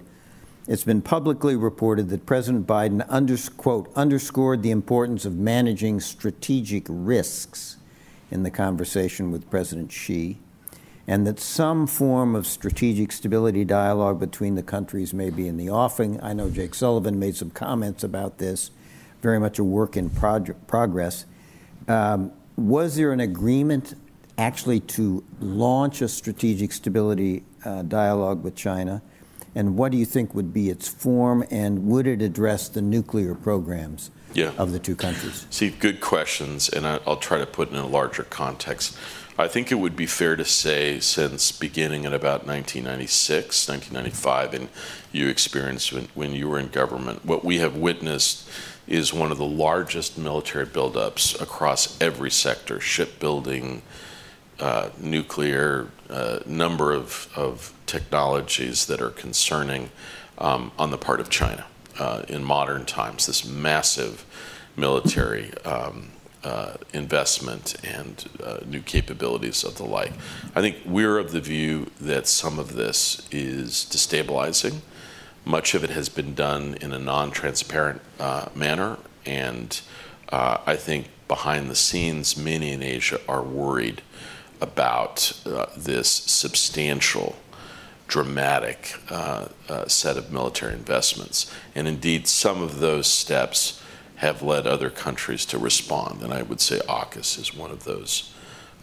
[0.67, 6.85] It's been publicly reported that President Biden unders- quote, underscored the importance of managing strategic
[6.87, 7.77] risks
[8.29, 10.37] in the conversation with President Xi
[11.09, 15.67] and that some form of strategic stability dialogue between the countries may be in the
[15.67, 16.21] offing.
[16.21, 18.69] I know Jake Sullivan made some comments about this,
[19.23, 21.25] very much a work in progress.
[21.87, 23.95] Um, was there an agreement
[24.37, 29.01] actually to launch a strategic stability uh, dialogue with China?
[29.55, 33.33] And what do you think would be its form, and would it address the nuclear
[33.33, 34.51] programs yeah.
[34.59, 35.47] of the two countries?
[35.49, 38.95] See, good questions, and I'll try to put in a larger context.
[39.39, 44.67] I think it would be fair to say, since beginning in about 1996, 1995, and
[45.13, 48.45] you experienced when, when you were in government, what we have witnessed
[48.85, 53.81] is one of the largest military buildups across every sector shipbuilding,
[54.59, 59.89] uh, nuclear, uh, number of, of technologies that are concerning
[60.39, 61.65] um, on the part of China
[61.97, 63.27] uh, in modern times.
[63.27, 64.25] This massive
[64.75, 66.09] military um,
[66.43, 70.13] uh, investment and uh, new capabilities of the like.
[70.55, 74.81] I think we're of the view that some of this is destabilizing.
[75.45, 79.81] Much of it has been done in a non transparent uh, manner, and
[80.29, 84.01] uh, I think behind the scenes, many in Asia are worried
[84.61, 87.35] about uh, this substantial
[88.07, 91.51] dramatic uh, uh, set of military investments.
[91.75, 93.81] And indeed, some of those steps
[94.19, 96.21] have led other countries to respond.
[96.21, 98.33] And I would say AUKUS is one of those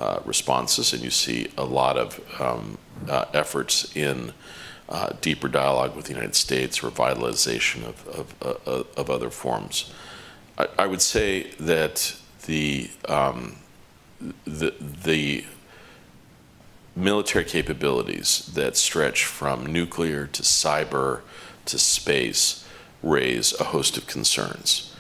[0.01, 0.95] uh, responses.
[0.95, 4.33] And you see a lot of um, uh, efforts in
[4.89, 8.35] uh, deeper dialogue with the United States, revitalization of, of,
[8.67, 9.93] uh, of other forms.
[10.57, 12.17] I, I, would say that
[12.47, 13.57] the, um,
[14.47, 15.45] the, the
[16.95, 21.21] military capabilities that stretch from nuclear to cyber
[21.67, 22.67] to space
[23.03, 24.96] raise a host of concerns.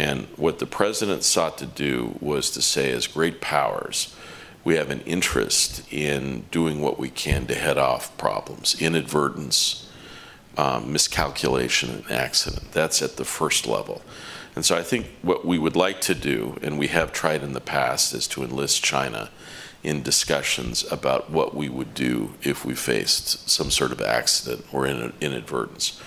[0.00, 4.16] And what the president sought to do was to say, as great powers,
[4.64, 9.90] we have an interest in doing what we can to head off problems, inadvertence,
[10.56, 12.72] um, miscalculation, and accident.
[12.72, 14.00] That's at the first level.
[14.56, 17.52] And so I think what we would like to do, and we have tried in
[17.52, 19.28] the past, is to enlist China
[19.82, 24.86] in discussions about what we would do if we faced some sort of accident or
[24.86, 26.00] inadvertence.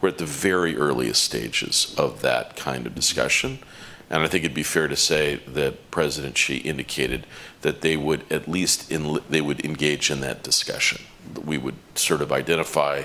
[0.00, 3.58] We're at the very earliest stages of that kind of discussion.
[4.08, 7.26] And I think it'd be fair to say that President Xi indicated
[7.60, 11.02] that they would at least in, they would engage in that discussion.
[11.44, 13.04] We would sort of identify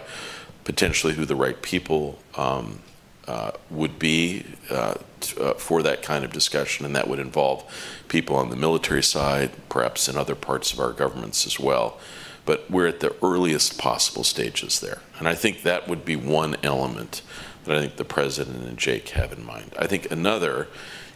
[0.64, 2.80] potentially who the right people um,
[3.28, 4.96] uh, would be uh,
[5.40, 7.64] uh, for that kind of discussion, and that would involve
[8.08, 12.00] people on the military side, perhaps in other parts of our governments as well
[12.46, 15.02] but we're at the earliest possible stages there.
[15.18, 17.22] And I think that would be one element
[17.66, 19.74] that I think the president and Jake have in mind.
[19.78, 20.68] I think another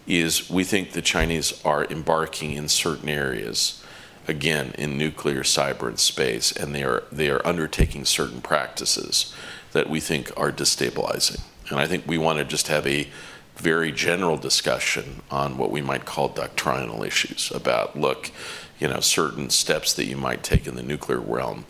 [0.08, 3.84] is we think the Chinese are embarking in certain areas,
[4.28, 9.34] again, in nuclear, cyber, and space, and they are, they are undertaking certain practices
[9.72, 11.42] that we think are destabilizing.
[11.70, 13.08] And I think we want to just have a
[13.56, 18.32] very general discussion on what we might call doctrinal issues about look,
[18.80, 21.66] you know, certain steps that you might take in the nuclear realm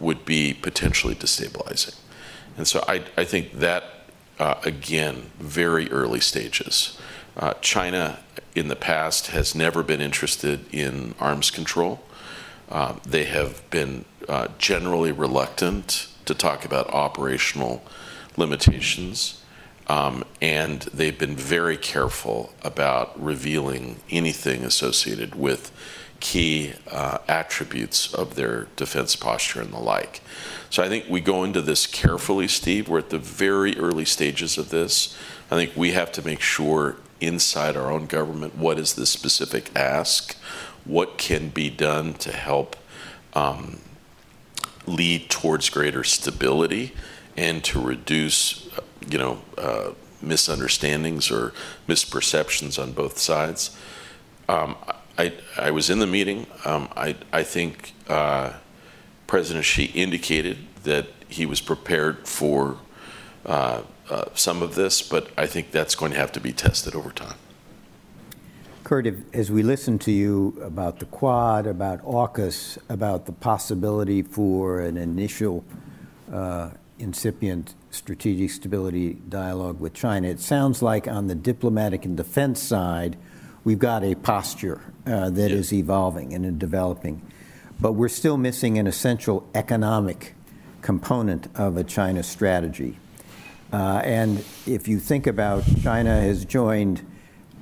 [0.00, 1.94] would be potentially destabilizing.
[2.56, 3.84] And so I, I think that,
[4.38, 6.98] uh, again, very early stages.
[7.36, 8.20] Uh, China
[8.54, 12.00] in the past has never been interested in arms control.
[12.70, 17.82] Uh, they have been uh, generally reluctant to talk about operational
[18.36, 19.42] limitations.
[19.86, 25.70] Um, and they've been very careful about revealing anything associated with
[26.20, 30.20] key uh, attributes of their defense posture and the like.
[30.70, 32.88] So I think we go into this carefully, Steve.
[32.88, 35.16] We're at the very early stages of this.
[35.50, 39.70] I think we have to make sure inside our own government what is the specific
[39.76, 40.36] ask,
[40.84, 42.76] what can be done to help
[43.34, 43.80] um,
[44.86, 46.94] lead towards greater stability
[47.36, 48.68] and to reduce,
[49.08, 49.90] you know, uh,
[50.20, 51.52] misunderstandings or
[51.88, 53.76] misperceptions on both sides.
[54.48, 54.76] Um,
[55.16, 56.46] I, I was in the meeting.
[56.64, 58.54] Um, I, I think uh,
[59.26, 62.78] President Xi indicated that he was prepared for
[63.46, 66.94] uh, uh, some of this, but I think that's going to have to be tested
[66.94, 67.36] over time.
[68.82, 74.80] Kurt, as we listen to you about the Quad, about AUKUS, about the possibility for
[74.80, 75.64] an initial
[76.30, 82.62] uh, incipient strategic stability dialogue with China, it sounds like on the diplomatic and defense
[82.62, 83.16] side,
[83.64, 85.56] we've got a posture uh, that yeah.
[85.56, 87.22] is evolving and developing.
[87.80, 90.34] But we're still missing an essential economic
[90.82, 92.98] component of a China strategy.
[93.72, 97.04] Uh, and if you think about China has joined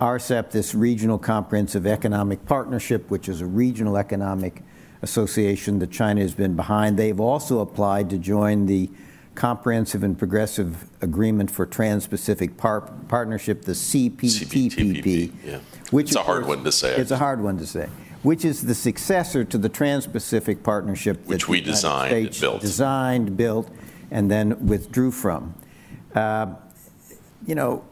[0.00, 4.62] RCEP, this regional comprehensive economic partnership, which is a regional economic
[5.00, 6.98] association that China has been behind.
[6.98, 8.90] They've also applied to join the
[9.34, 15.58] Comprehensive and Progressive Agreement for Trans-Pacific Par- Partnership, the CPTPP, yeah.
[15.92, 16.96] Which it's a hard course, one to say.
[16.96, 17.88] It's a hard one to say.
[18.22, 23.68] Which is the successor to the Trans-Pacific Partnership, which we designed, built, designed, built,
[24.10, 25.54] and then withdrew from.
[26.14, 26.54] Uh,
[27.46, 27.84] you know,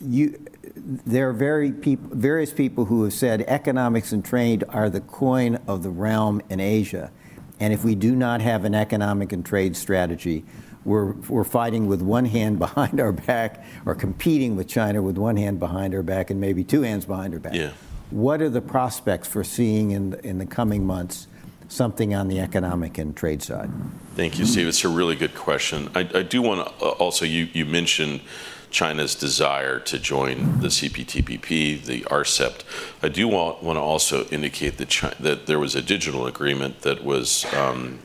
[0.00, 0.40] you,
[0.76, 5.58] there are very peop- various people who have said economics and trade are the coin
[5.66, 7.10] of the realm in Asia.
[7.60, 10.44] And if we do not have an economic and trade strategy,
[10.84, 15.36] we're, we're fighting with one hand behind our back or competing with China with one
[15.36, 17.54] hand behind our back and maybe two hands behind our back.
[17.54, 17.72] Yeah.
[18.10, 21.26] What are the prospects for seeing in the, in the coming months
[21.68, 23.70] something on the economic and trade side?
[24.14, 24.66] Thank you, Steve.
[24.66, 25.90] It's a really good question.
[25.94, 28.22] I, I do want to uh, also, you, you mentioned
[28.70, 32.62] China's desire to join the CPTPP, the RCEP.
[33.02, 36.80] I do want, want to also indicate that, China, that there was a digital agreement
[36.82, 37.98] that was um,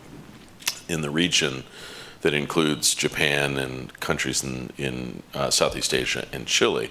[0.87, 1.63] in the region
[2.23, 6.89] that includes Japan and countries in, in uh, Southeast Asia and Chile.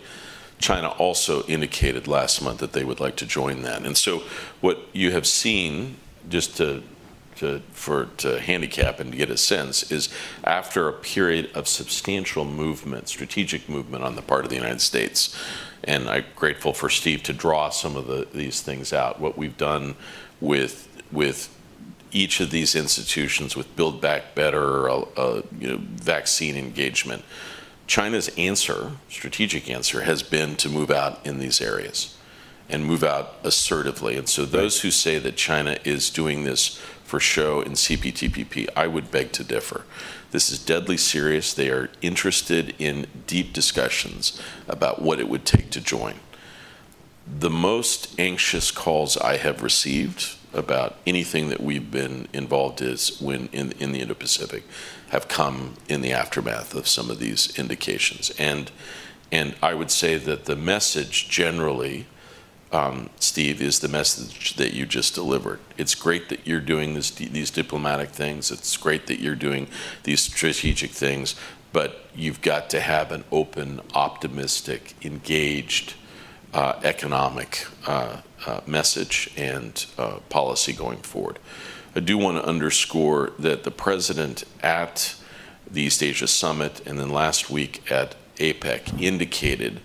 [0.58, 3.84] China also indicated last month that they would like to join that.
[3.84, 4.22] And so,
[4.60, 5.96] what you have seen,
[6.28, 6.82] just to
[7.36, 10.10] to, for, to handicap and to get a sense is
[10.44, 15.36] after a period of substantial movement, strategic movement on the part of the United States,
[15.82, 19.18] and I'm grateful for Steve to draw some of the, these things out.
[19.18, 19.96] What we've done
[20.40, 21.48] with with
[22.12, 27.24] each of these institutions with Build Back Better, uh, uh, you know, vaccine engagement.
[27.86, 32.16] China's answer, strategic answer, has been to move out in these areas
[32.68, 34.16] and move out assertively.
[34.16, 38.86] And so those who say that China is doing this for show in CPTPP, I
[38.86, 39.84] would beg to differ.
[40.30, 41.52] This is deadly serious.
[41.52, 46.14] They are interested in deep discussions about what it would take to join.
[47.26, 53.48] The most anxious calls I have received about anything that we've been involved is when
[53.52, 54.64] in, in the Indo-Pacific
[55.10, 58.30] have come in the aftermath of some of these indications.
[58.38, 58.70] And
[59.30, 62.06] and I would say that the message generally
[62.72, 65.60] um, Steve, is the message that you just delivered.
[65.76, 68.50] It's great that you're doing this, these diplomatic things.
[68.50, 69.68] It's great that you're doing
[70.04, 71.34] these strategic things,
[71.72, 75.94] but you've got to have an open, optimistic, engaged
[76.54, 81.38] uh, economic uh, uh, message and uh, policy going forward.
[81.94, 85.14] I do want to underscore that the president at
[85.70, 89.80] the East Asia Summit and then last week at APEC indicated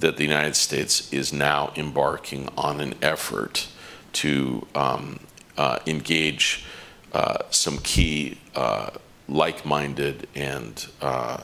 [0.00, 3.68] that the United States is now embarking on an effort
[4.12, 5.20] to um,
[5.56, 6.64] uh, engage
[7.12, 8.90] uh, some key uh,
[9.28, 11.38] like minded and uh,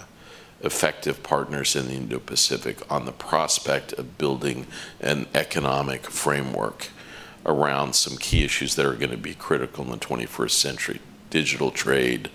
[0.62, 4.66] effective partners in the Indo Pacific on the prospect of building
[5.00, 6.88] an economic framework
[7.46, 11.00] around some key issues that are going to be critical in the 21st century
[11.30, 12.30] digital trade,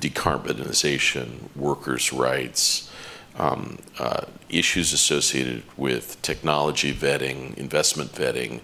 [0.00, 2.90] decarbonization, workers' rights
[3.36, 8.60] um, uh, issues associated with technology vetting, investment vetting,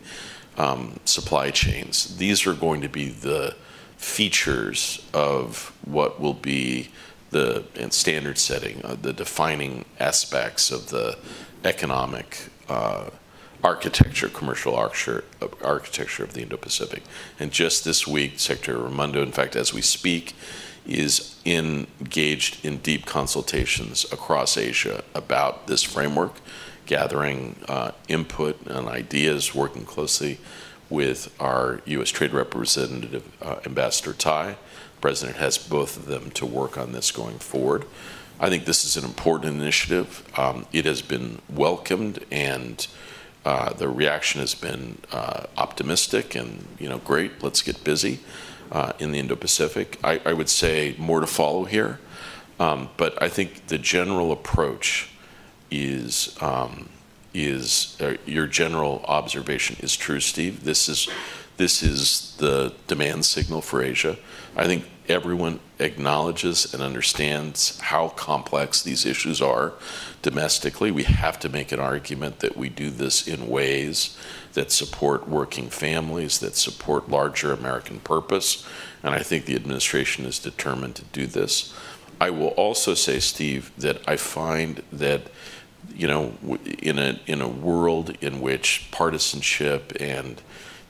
[0.57, 2.16] um, supply chains.
[2.16, 3.57] These are going to be the
[3.97, 6.90] features of what will be
[7.31, 11.18] the and standard setting, uh, the defining aspects of the
[11.64, 13.11] economic uh,
[13.62, 15.24] architecture, commercial architecture,
[15.62, 17.03] architecture of the Indo-Pacific.
[17.41, 20.35] And just this week, Secretary Raimondo, in fact, as we speak,
[20.87, 26.35] is engaged in deep consultations across Asia about this framework,
[26.87, 30.39] gathering uh, input and ideas, working closely
[30.89, 32.11] with our U.S.
[32.11, 34.57] Trade Representative, uh, Ambassador Tai.
[35.07, 37.84] President has both of them to work on this going forward.
[38.40, 40.28] I think this is an important initiative.
[40.36, 42.84] Um, it has been welcomed and
[43.44, 47.40] uh, the reaction has been uh, optimistic and you know great.
[47.40, 48.18] Let's get busy
[48.72, 49.96] uh, in the Indo-Pacific.
[50.02, 52.00] I, I, would say more to follow here,
[52.59, 55.11] um, but I think the general approach
[55.70, 56.88] is um,
[57.32, 60.64] is uh, your general observation is true, Steve.
[60.64, 61.09] This is
[61.59, 64.16] this is the demand signal for Asia.
[64.57, 69.72] I think everyone acknowledges and understands how complex these issues are
[70.22, 70.90] domestically.
[70.90, 74.16] We have to make an argument that we do this in ways
[74.54, 78.66] that support working families, that support larger American purpose,
[79.02, 81.74] and I think the administration is determined to do this.
[82.20, 85.30] I will also say, Steve, that I find that
[85.94, 86.34] you know,
[86.82, 90.42] in a in a world in which partisanship and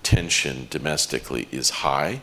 [0.02, 2.22] tension domestically is high,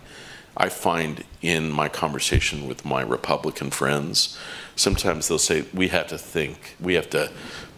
[0.55, 4.37] I find in my conversation with my Republican friends,
[4.75, 7.31] sometimes they'll say, we have to think, we have to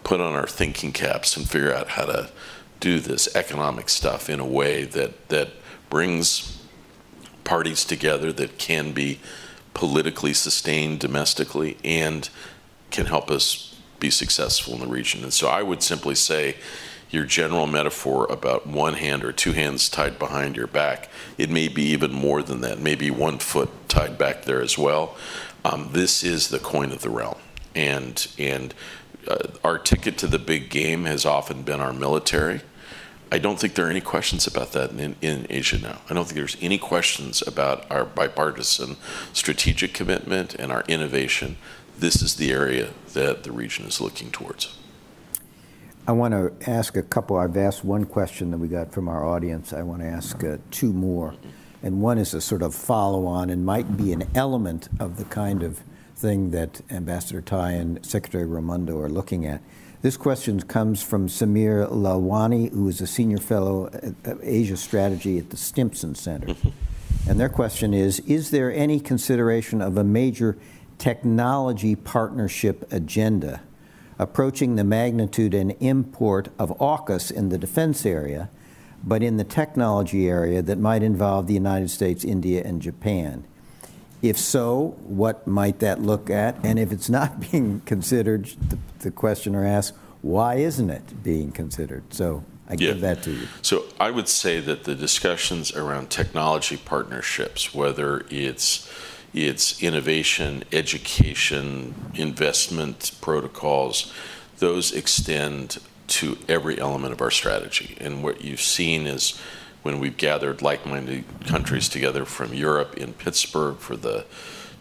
[0.03, 2.29] put on our thinking caps and figure out how to
[2.79, 5.49] do this economic stuff in a way that, that
[5.89, 6.61] brings
[7.43, 9.19] parties together that can be
[9.73, 12.29] politically sustained domestically and
[12.91, 15.23] can help us be successful in the region.
[15.23, 16.57] And so I would simply say,
[17.15, 21.67] your general metaphor about one hand or two hands tied behind your back, it may
[21.67, 25.15] be even more than that, maybe one foot tied back there as well.
[25.63, 27.37] Um, this is the coin of the realm.
[27.73, 28.73] And, and
[29.27, 32.61] uh, our ticket to the big game has often been our military.
[33.31, 36.01] I don't think there are any questions about that in, in Asia now.
[36.09, 38.97] I don't think there's any questions about our bipartisan
[39.33, 41.57] strategic commitment and our innovation.
[41.97, 44.77] This is the area that the region is looking towards.
[46.07, 47.35] I want to ask a couple.
[47.35, 49.73] I've asked one question that we got from our audience.
[49.73, 51.33] I want to ask uh, two more.
[51.81, 55.25] And one is a sort of follow on and might be an element of the
[55.25, 55.81] kind of
[56.15, 59.61] thing that Ambassador Tai and Secretary Raimondo are looking at.
[60.03, 65.49] This question comes from Sameer Lalwani, who is a senior fellow at Asia Strategy at
[65.49, 66.55] the Stimson Center.
[67.27, 70.55] And their question is Is there any consideration of a major
[70.99, 73.61] technology partnership agenda?
[74.17, 78.49] Approaching the magnitude and import of AUKUS in the defense area,
[79.03, 83.45] but in the technology area that might involve the United States, India, and Japan.
[84.21, 86.57] If so, what might that look at?
[86.63, 92.11] And if it's not being considered, the, the questioner asks, why isn't it being considered?
[92.11, 92.77] So I yeah.
[92.77, 93.47] give that to you.
[93.61, 98.89] So I would say that the discussions around technology partnerships, whether it's
[99.35, 104.13] it's innovation, education, investment protocols.
[104.59, 107.97] Those extend to every element of our strategy.
[107.99, 109.37] And what you've seen is
[109.83, 114.25] when we've gathered like minded countries together from Europe in Pittsburgh for the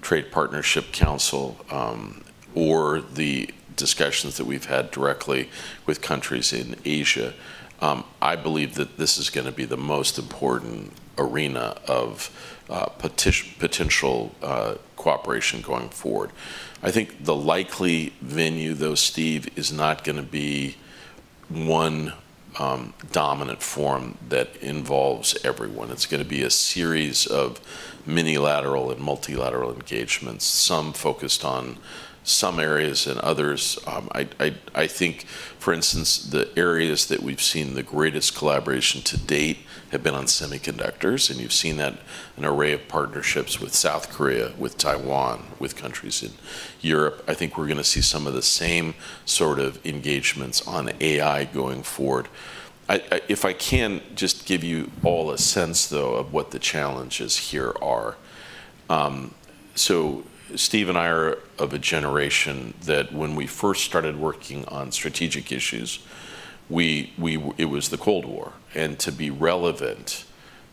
[0.01, 2.23] Trade Partnership Council, um,
[2.55, 5.51] or the discussions that we've had directly
[5.85, 7.35] with countries in Asia,
[7.81, 12.31] um, I believe that this is going to be the most important arena of
[12.71, 16.31] uh, potential uh, cooperation going forward.
[16.83, 20.77] I think the likely venue, though, Steve, is not going to be
[21.49, 22.12] one
[22.59, 25.91] um, dominant forum that involves everyone.
[25.91, 27.61] It's going to be a series of
[28.07, 31.79] minilateral and multilateral engagements, some focused on
[32.25, 33.79] some areas and others.
[33.87, 35.27] Um, I, I, I, think,
[35.59, 39.59] for instance, the areas that we've seen the greatest collaboration to date
[39.91, 41.99] have been on semiconductors, and you've seen that
[42.39, 46.33] an array of partnerships with South Korea, with Taiwan, with countries in
[46.81, 47.22] Europe.
[47.29, 48.95] I think we're going to see some of the same
[49.27, 52.29] sort of engagements on AI going forward.
[52.89, 56.59] I, I, if I can just give you all a sense, though, of what the
[56.59, 58.16] challenges here are.
[58.89, 59.35] Um,
[59.75, 60.25] so
[60.57, 65.51] Steve and I are of a generation that when we first started working on strategic
[65.51, 66.01] issues,
[66.68, 68.53] we, we, it was the Cold War.
[68.74, 70.24] And to be relevant,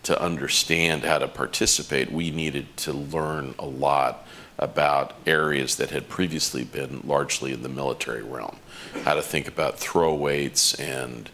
[0.03, 4.25] to understand how to participate, we needed to learn a lot
[4.57, 8.57] about areas that had previously been largely in the military realm.
[9.03, 11.29] How to think about throw weights and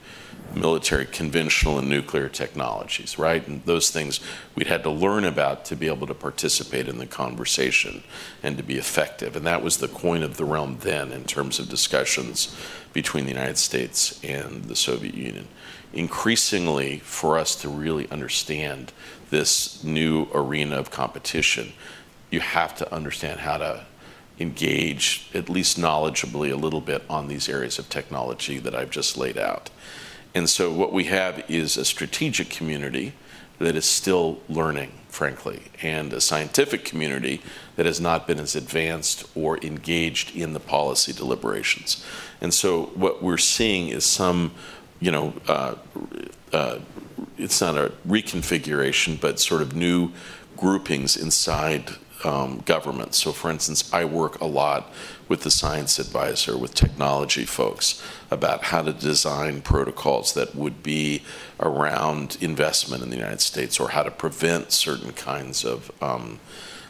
[0.55, 3.47] military conventional and nuclear technologies, right?
[3.47, 4.19] And those things
[4.55, 8.03] we'd had to learn about to be able to participate in the conversation
[8.43, 9.35] and to be effective.
[9.35, 12.55] And that was the coin of the realm then in terms of discussions
[12.93, 15.47] between the United States and the Soviet Union.
[15.93, 18.91] Increasingly, for us to really understand
[19.29, 21.73] this new arena of competition,
[22.29, 23.85] you have to understand how to
[24.39, 29.17] engage, at least knowledgeably, a little bit on these areas of technology that I've just
[29.17, 29.69] laid out.
[30.33, 33.13] And so what we have is a strategic community
[33.59, 37.41] that is still learning, frankly, and a scientific community
[37.75, 42.05] that has not been as advanced or engaged in the policy deliberations.
[42.39, 44.51] And so what we're seeing is some,
[44.99, 45.75] you know, uh,
[46.53, 46.79] uh,
[47.37, 50.11] it's not a reconfiguration, but sort of new
[50.55, 51.91] groupings inside
[52.23, 53.13] um, government.
[53.13, 54.91] So, for instance, I work a lot
[55.27, 58.01] with the science advisor, with technology folks,
[58.31, 61.23] about how to design protocols that would be
[61.59, 66.39] around investment in the United States or how to prevent certain kinds of um,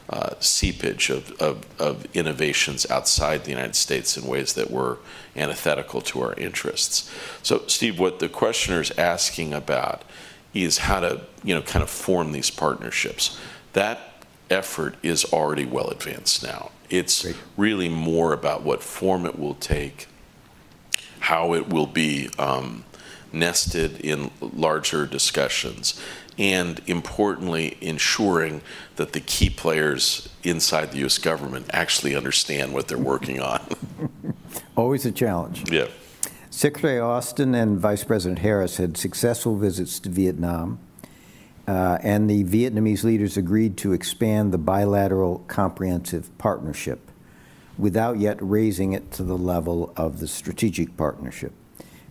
[0.10, 5.00] uh, seepage of, of, of, innovations outside the United States in ways that were
[5.36, 7.12] antithetical to our interests.
[7.44, 10.04] So, Steve, what the questioner is asking about
[10.54, 13.38] is how to, you know, kind of form these partnerships.
[13.74, 14.17] That
[14.50, 16.72] effort is already well advanced now.
[16.90, 17.36] It's Great.
[17.58, 20.08] really more about what form it will take,
[21.20, 22.84] how it will be um,
[23.32, 26.00] nested in larger discussions,
[26.38, 28.62] and importantly, ensuring
[28.96, 31.18] that the key players inside the U.S.
[31.18, 33.66] government actually understand what they're working on.
[34.76, 35.70] Always a challenge.
[35.72, 35.88] Yeah.
[36.50, 40.80] Secretary Austin and Vice President Harris had successful visits to Vietnam
[41.68, 47.12] uh, and the Vietnamese leaders agreed to expand the bilateral comprehensive partnership
[47.78, 51.52] without yet raising it to the level of the strategic partnership.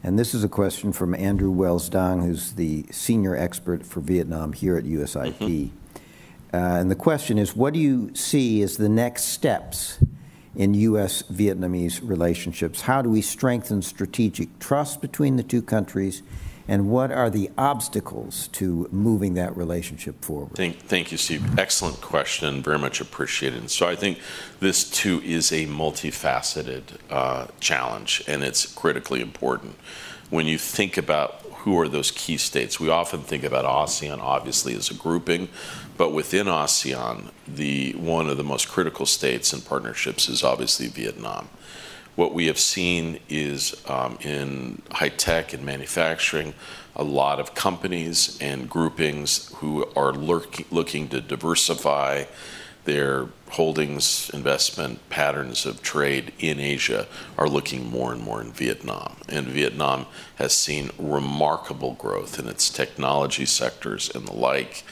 [0.03, 4.53] And this is a question from Andrew Wells Dang, who's the senior expert for Vietnam
[4.53, 5.35] here at USIP.
[5.39, 5.77] Mm-hmm.
[6.55, 9.99] Uh, and the question is what do you see as the next steps
[10.55, 11.23] in U.S.
[11.23, 12.83] Vietnamese relationships?
[12.83, 16.23] How do we strengthen strategic trust between the two countries?
[16.69, 20.57] And what are the obstacles to moving that relationship forward?
[20.57, 21.59] Thank, thank you, Steve.
[21.59, 23.71] Excellent question, very much appreciated.
[23.71, 24.19] So I think
[24.61, 29.77] this too is a multifaceted uh, challenge, and it's critically important.
[30.31, 34.75] When you think about who are those key states, we often think about ASEAN obviously
[34.75, 35.49] as a grouping,
[35.97, 41.49] but within ASEAN, the one of the most critical states and partnerships is obviously Vietnam.
[42.17, 46.55] What we have seen is um, in high tech and manufacturing,
[46.97, 52.25] a lot of companies and groupings who are lurk- looking to diversify
[52.87, 57.07] their holdings, investment patterns of trade in Asia
[57.37, 59.17] are looking more and more in Vietnam.
[59.29, 60.07] And Vietnam
[60.37, 64.85] has seen remarkable growth in its technology sectors and the like.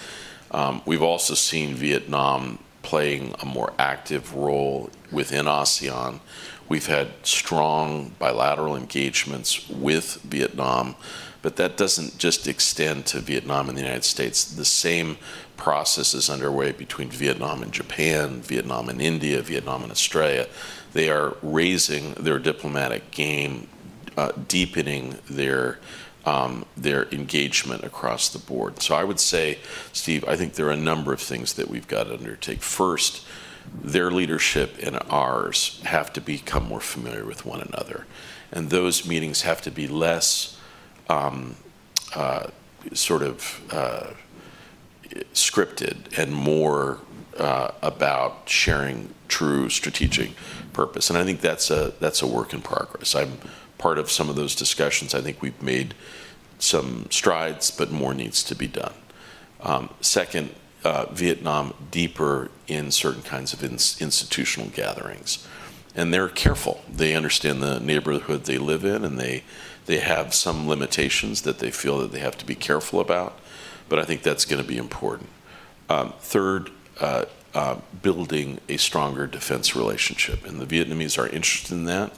[0.51, 6.21] Um, we've also seen Vietnam playing a more active role within ASEAN
[6.69, 10.97] We've had strong bilateral engagements with Vietnam,
[11.43, 14.45] but that doesn't just extend to Vietnam and the United States.
[14.45, 15.19] The same
[15.57, 20.47] process is underway between Vietnam and Japan, Vietnam and India, Vietnam and Australia.
[20.95, 23.69] They are raising their diplomatic game,
[24.17, 25.79] uh, deepening their
[26.27, 28.81] um, their engagement across the board.
[28.81, 29.59] So I would say,
[29.93, 32.63] Steve, I think there are a number of things that we've got to undertake.
[32.63, 33.27] First,
[33.83, 38.07] their leadership and ours have to become more familiar with one another.
[38.53, 40.59] And those meetings have to be less
[41.09, 41.57] um,
[42.15, 42.49] uh,
[42.93, 44.11] sort of uh,
[45.33, 47.01] scripted and more
[47.39, 50.31] uh, about sharing true strategic
[50.73, 51.11] purpose.
[51.11, 53.15] And I think that's a, that's a work in progress.
[53.15, 53.39] I'm
[53.79, 55.15] part of some of those discussions.
[55.15, 55.95] I think we've made
[56.59, 58.95] some strides, but more needs to be done.
[59.61, 60.55] Um, second,
[60.85, 65.47] uh, Vietnam deeper in certain kinds of in- institutional gatherings.
[65.97, 66.83] And they're careful.
[66.93, 69.45] They understand the neighborhood they live in, and they,
[69.87, 73.39] they have some limitations that they feel that they have to be careful about.
[73.89, 75.31] But I think that's going to be important.
[75.89, 76.71] Um, third,
[77.01, 80.45] uh, uh, building a stronger defense relationship.
[80.45, 82.13] And the Vietnamese are interested in that.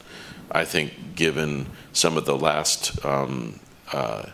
[0.51, 3.61] I think, given some of the last um,
[3.93, 4.27] uh,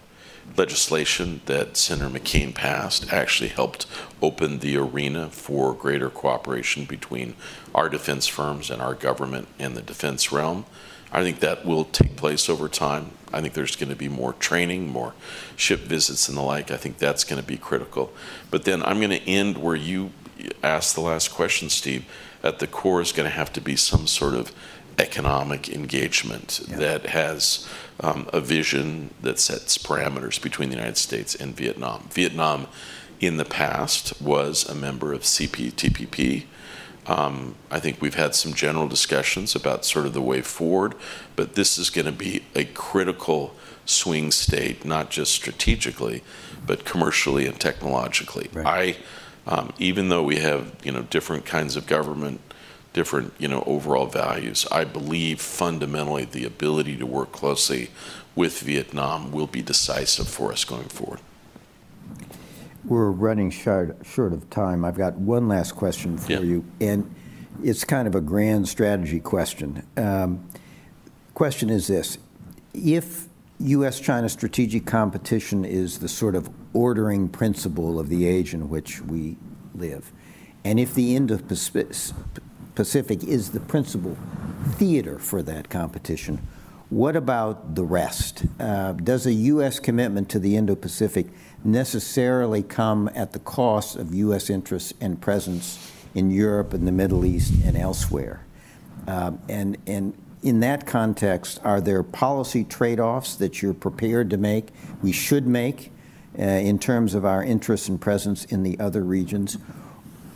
[0.57, 3.87] legislation that Senator McCain passed actually helped
[4.21, 7.35] open the arena for greater cooperation between
[7.75, 10.65] our defense firms and our government and the defense realm.
[11.13, 13.13] I think that will take place over time.
[13.33, 15.15] I think there's going to be more training, more
[15.57, 16.71] ship visits and the like.
[16.71, 18.13] I think that's going to be critical.
[18.51, 20.13] But then I'm going to end where you
[20.63, 22.05] asked the last question, Steve.
[22.43, 24.53] At the core is going to have to be some sort of
[24.99, 26.77] economic engagement yeah.
[26.77, 27.69] that has
[28.01, 32.09] um, a vision that sets parameters between the United States and Vietnam.
[32.11, 32.67] Vietnam,
[33.21, 36.45] in the past, was a member of CPTPP.
[37.07, 40.95] Um, I think we've had some general discussions about sort of the way forward,
[41.35, 46.23] but this is going to be a critical swing state, not just strategically,
[46.65, 48.49] but commercially and technologically.
[48.53, 48.97] Right.
[49.47, 52.41] I, um, even though we have you know different kinds of government
[52.93, 54.67] different, you know, overall values.
[54.71, 57.91] I believe fundamentally the ability to work closely
[58.35, 61.21] with Vietnam will be decisive for us going forward.
[62.85, 64.85] We're running short, short of time.
[64.85, 66.41] I've got one last question for Yeah.
[66.41, 67.15] you, and
[67.63, 69.85] it's kind of a grand strategy question.
[69.97, 70.45] Um,
[71.35, 72.19] question is this:
[72.75, 73.29] If
[73.61, 79.37] U.S.-China strategic competition is the sort of ordering principle of the age in which we
[79.75, 80.11] live,
[80.65, 81.95] and if the Indo-Pacific
[82.79, 84.17] is the principal
[84.77, 86.47] theater for that competition,
[86.91, 88.45] what about the rest?
[88.61, 89.81] Uh, does a U.S.
[89.81, 91.29] commitment to the Indo-Pacific
[91.65, 94.51] necessarily come at the cost of U.S.
[94.51, 98.45] interests and presence in Europe and the Middle East and elsewhere?
[99.07, 100.13] Um, and, and
[100.43, 104.69] in that context, are there policy trade-offs that you're prepared to make,
[105.03, 105.93] we should make,
[106.39, 109.57] uh, in terms of our interests and presence in the other regions?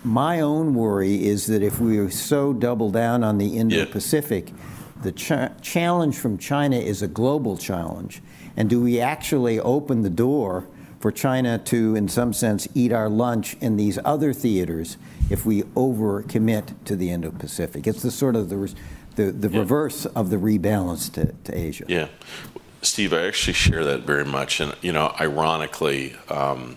[0.07, 4.53] My own worry is that if we so double down on the Indo-Pacific,
[5.03, 8.23] the cha- challenge from China is a global challenge.
[8.57, 10.69] And do we actually open the door
[11.01, 14.97] for China to, in some sense, eat our lunch in these other theaters
[15.29, 17.89] if we overcommit to the Indo-Pacific?
[17.89, 18.73] It's the sort of the,
[19.17, 19.59] the, the Yeah.
[19.59, 21.85] reverse of the rebalance to, to Asia.
[21.89, 22.07] Yeah.
[22.81, 24.61] Steve, I actually share that very much.
[24.61, 26.77] And, you know, ironically, um,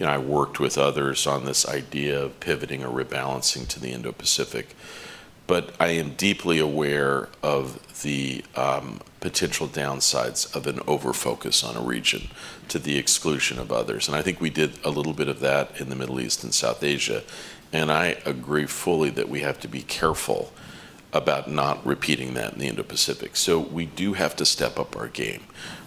[0.00, 3.90] you know, I worked with others on this idea of pivoting or rebalancing to the
[3.90, 4.74] Indo Pacific.
[5.46, 11.86] But I am deeply aware of the um, potential downsides of an overfocus on a
[11.86, 12.30] region
[12.68, 14.08] to the exclusion of others.
[14.08, 16.54] And I think we did a little bit of that in the Middle East and
[16.54, 17.22] South Asia.
[17.70, 20.50] And I agree fully that we have to be careful
[21.12, 23.36] about not repeating that in the Indo Pacific.
[23.36, 25.42] So we do have to step up our game.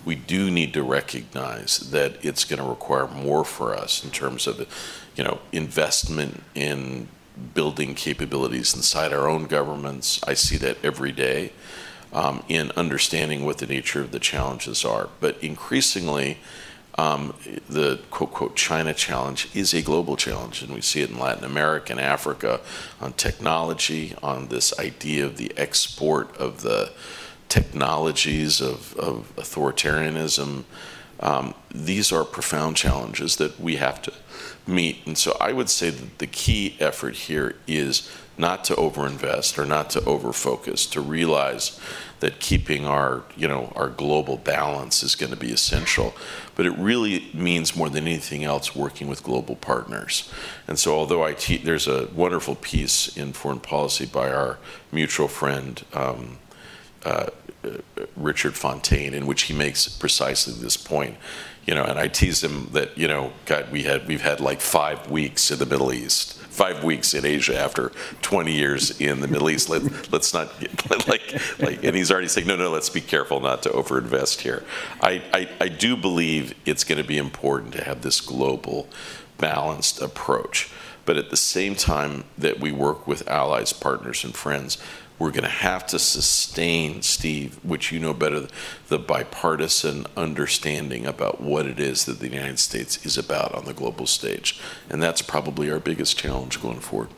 [0.05, 4.47] We do need to recognize that it's going to require more for us in terms
[4.47, 4.67] of,
[5.15, 7.07] you know, investment in
[7.53, 10.21] building capabilities inside our own governments.
[10.27, 11.51] I see that every day
[12.11, 15.09] um, in understanding what the nature of the challenges are.
[15.19, 16.37] But increasingly,
[16.95, 17.33] um,
[17.67, 21.43] the quote, quote, China challenge is a global challenge, and we see it in Latin
[21.43, 22.61] America and Africa
[23.01, 26.91] on technology, on this idea of the export of the
[27.53, 30.63] technologies of, of authoritarianism.
[31.19, 34.13] Um, these are profound challenges that we have to
[34.65, 35.05] meet.
[35.05, 39.65] And so I would say that the key effort here is not to overinvest or
[39.67, 41.79] not to overfocus, to realize
[42.21, 46.15] that keeping our, you know, our global balance is going to be essential.
[46.55, 50.33] But it really means more than anything else working with global partners.
[50.67, 54.57] And so although I te- there's a wonderful piece in foreign policy by our
[54.91, 56.39] mutual friend um,
[57.05, 57.29] uh,
[58.15, 61.17] Richard Fontaine, in which he makes precisely this point.
[61.65, 64.59] You know, and I tease him that you know, God, we had we've had like
[64.59, 69.29] five weeks in the Middle East, five weeks in Asia after 20 years in the
[69.29, 69.69] Middle East.
[69.69, 71.21] Let, let's not get, like
[71.59, 74.65] like, and he's already saying, no, no, let's be careful not to overinvest here.
[75.01, 78.89] I I, I do believe it's going to be important to have this global,
[79.37, 80.69] balanced approach.
[81.05, 84.77] But at the same time that we work with allies, partners, and friends,
[85.19, 88.47] we're going to have to sustain, Steve, which you know better,
[88.87, 93.73] the bipartisan understanding about what it is that the United States is about on the
[93.73, 94.59] global stage.
[94.89, 97.09] And that's probably our biggest challenge going forward.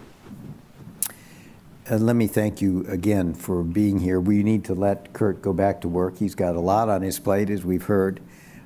[1.88, 4.20] And let me thank you again for being here.
[4.20, 6.18] We need to let Kurt go back to work.
[6.18, 8.20] He's got a lot on his plate, as we've heard,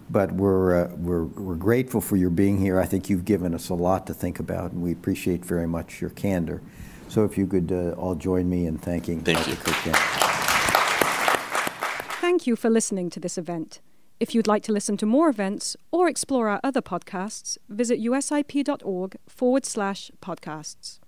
[0.10, 2.80] but we're, uh, we're, we're grateful for your being here.
[2.80, 6.00] I think you've given us a lot to think about, and we appreciate very much
[6.00, 6.62] your candor.
[7.10, 9.52] So if you could uh, all join me in thanking Thank Dr.
[9.52, 9.58] you.
[9.58, 9.96] Kurt
[12.22, 13.82] Thank you for listening to this event.
[14.20, 19.16] If you'd like to listen to more events or explore our other podcasts, visit usip.org
[19.28, 21.00] forward slash podcasts.